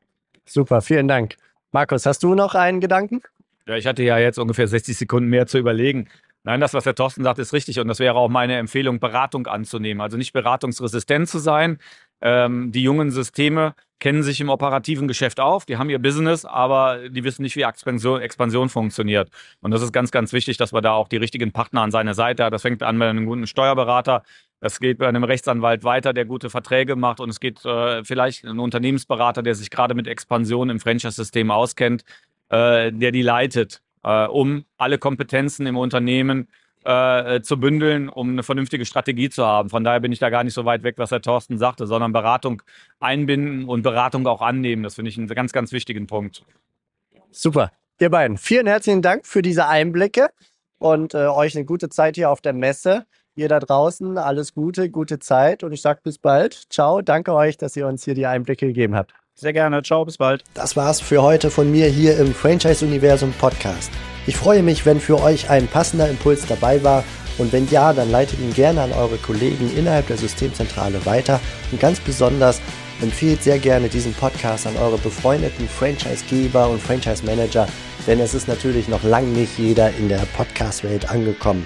Super, 0.45 0.79
vielen 0.79 1.10
Dank. 1.10 1.36
Markus, 1.73 2.05
hast 2.05 2.23
du 2.23 2.36
noch 2.36 2.55
einen 2.55 2.79
Gedanken? 2.79 3.21
Ja, 3.67 3.75
ich 3.75 3.86
hatte 3.86 4.01
ja 4.01 4.17
jetzt 4.17 4.39
ungefähr 4.39 4.67
60 4.67 4.97
Sekunden 4.97 5.29
mehr 5.29 5.45
zu 5.45 5.58
überlegen. 5.58 6.08
Nein, 6.43 6.62
das, 6.62 6.73
was 6.73 6.86
der 6.86 6.95
Thorsten 6.95 7.23
sagt, 7.23 7.39
ist 7.39 7.54
richtig. 7.54 7.80
Und 7.80 7.88
das 7.88 7.99
wäre 7.99 8.15
auch 8.15 8.30
meine 8.30 8.58
Empfehlung, 8.58 8.99
Beratung 8.99 9.47
anzunehmen. 9.47 10.02
Also 10.02 10.17
nicht 10.17 10.34
beratungsresistent 10.34 11.28
zu 11.28 11.39
sein. 11.39 11.80
Ähm, 12.21 12.71
die 12.71 12.82
jungen 12.82 13.12
Systeme 13.12 13.75
kennen 13.99 14.23
sich 14.23 14.39
im 14.39 14.49
operativen 14.49 15.08
Geschäft 15.08 15.39
auf, 15.39 15.65
die 15.65 15.78
haben 15.78 15.89
ihr 15.89 15.99
Business, 15.99 16.45
aber 16.45 17.10
die 17.10 17.23
wissen 17.23 17.41
nicht, 17.41 17.56
wie 17.56 17.63
Expansion, 17.63 18.21
Expansion 18.21 18.69
funktioniert. 18.69 19.30
Und 19.62 19.71
das 19.71 19.82
ist 19.82 19.91
ganz, 19.91 20.12
ganz 20.12 20.32
wichtig, 20.32 20.58
dass 20.58 20.71
man 20.71 20.82
da 20.82 20.93
auch 20.93 21.10
die 21.10 21.17
richtigen 21.17 21.52
Partner 21.52 21.82
an 21.82 21.91
seiner 21.91 22.13
Seite 22.13 22.45
hat. 22.45 22.54
Das 22.54 22.62
fängt 22.62 22.82
an 22.82 22.97
mit 22.97 23.10
einem 23.10 23.25
guten 23.25 23.45
Steuerberater, 23.45 24.23
das 24.62 24.80
geht 24.80 24.97
bei 24.97 25.08
einem 25.08 25.23
Rechtsanwalt 25.23 25.84
weiter, 25.84 26.13
der 26.13 26.25
gute 26.25 26.49
Verträge 26.49 26.95
macht 26.95 27.19
und 27.19 27.30
es 27.30 27.39
geht 27.39 27.63
äh, 27.65 28.04
vielleicht 28.04 28.45
ein 28.45 28.60
Unternehmensberater, 28.60 29.41
der 29.41 29.56
sich 29.56 29.69
gerade 29.69 29.95
mit 29.95 30.08
Expansion 30.08 30.69
im 30.69 30.80
Franchise-System 30.80 31.52
auskennt, 31.52 32.04
äh, 32.49 32.91
der 32.91 33.12
die 33.12 33.21
leitet 33.21 33.82
äh, 34.03 34.25
um 34.25 34.65
alle 34.77 34.97
Kompetenzen 34.97 35.65
im 35.65 35.77
Unternehmen 35.77 36.47
äh, 36.85 37.41
zu 37.41 37.59
bündeln, 37.59 38.09
um 38.09 38.29
eine 38.29 38.43
vernünftige 38.43 38.85
Strategie 38.85 39.29
zu 39.29 39.45
haben. 39.45 39.69
Von 39.69 39.83
daher 39.83 39.99
bin 39.99 40.12
ich 40.12 40.19
da 40.19 40.29
gar 40.29 40.43
nicht 40.43 40.53
so 40.53 40.65
weit 40.65 40.83
weg, 40.83 40.95
was 40.97 41.12
Herr 41.12 41.21
Thorsten 41.21 41.57
sagte, 41.57 41.88
sondern 41.88 42.13
Beratung 42.13 42.62
einbinden 42.99 43.65
und 43.65 43.81
Beratung 43.81 44.25
auch 44.27 44.41
annehmen. 44.41 44.83
Das 44.83 44.95
finde 44.95 45.09
ich 45.09 45.17
einen 45.17 45.27
ganz, 45.27 45.51
ganz 45.51 45.71
wichtigen 45.71 46.07
Punkt. 46.07 46.45
Super. 47.31 47.71
Ihr 47.99 48.09
beiden, 48.09 48.38
vielen 48.38 48.65
herzlichen 48.65 49.01
Dank 49.01 49.27
für 49.27 49.41
diese 49.41 49.67
Einblicke 49.67 50.29
und 50.77 51.13
äh, 51.13 51.27
euch 51.27 51.55
eine 51.55 51.65
gute 51.65 51.89
Zeit 51.89 52.15
hier 52.15 52.29
auf 52.29 52.39
der 52.39 52.53
Messe. 52.53 53.05
Ihr 53.35 53.49
da 53.49 53.59
draußen, 53.59 54.17
alles 54.17 54.53
Gute, 54.53 54.89
gute 54.89 55.19
Zeit 55.19 55.63
und 55.63 55.73
ich 55.73 55.81
sage 55.81 55.99
bis 56.03 56.17
bald. 56.17 56.65
Ciao, 56.69 57.01
danke 57.01 57.33
euch, 57.33 57.57
dass 57.57 57.75
ihr 57.75 57.88
uns 57.88 58.05
hier 58.05 58.13
die 58.13 58.25
Einblicke 58.25 58.67
gegeben 58.67 58.95
habt. 58.95 59.13
Sehr 59.39 59.54
gerne. 59.54 59.82
Ciao, 59.84 60.04
bis 60.04 60.17
bald. 60.17 60.43
Das 60.54 60.75
war's 60.75 60.99
für 60.99 61.21
heute 61.21 61.49
von 61.49 61.71
mir 61.71 61.88
hier 61.88 62.17
im 62.17 62.34
Franchise-Universum 62.34 63.32
Podcast. 63.39 63.89
Ich 64.28 64.36
freue 64.36 64.62
mich, 64.62 64.86
wenn 64.86 64.99
für 64.99 65.21
euch 65.21 65.49
ein 65.49 65.67
passender 65.67 66.10
Impuls 66.10 66.45
dabei 66.45 66.84
war. 66.84 67.06
Und 67.38 67.54
wenn 67.54 67.65
ja, 67.69 67.93
dann 67.93 68.12
leitet 68.12 68.38
ihn 68.39 68.54
gerne 68.54 68.82
an 68.82 68.91
eure 68.91 69.15
Kollegen 69.15 69.71
innerhalb 69.78 70.08
der 70.08 70.17
Systemzentrale 70.17 71.06
weiter. 71.06 71.39
Und 71.71 71.80
ganz 71.80 72.02
besonders 72.02 72.60
empfehlt 73.02 73.41
sehr 73.41 73.60
gerne 73.60 73.88
diesen 73.88 74.13
Podcast 74.13 74.67
an 74.67 74.75
eure 74.75 74.97
befreundeten 74.97 75.69
Franchise-Geber 75.69 76.67
und 76.67 76.82
Franchise-Manager, 76.82 77.65
denn 78.08 78.19
es 78.19 78.34
ist 78.34 78.49
natürlich 78.49 78.89
noch 78.89 79.04
lang 79.04 79.32
nicht 79.32 79.58
jeder 79.58 79.89
in 79.95 80.10
der 80.10 80.25
Podcast-Welt 80.36 81.10
angekommen. 81.10 81.65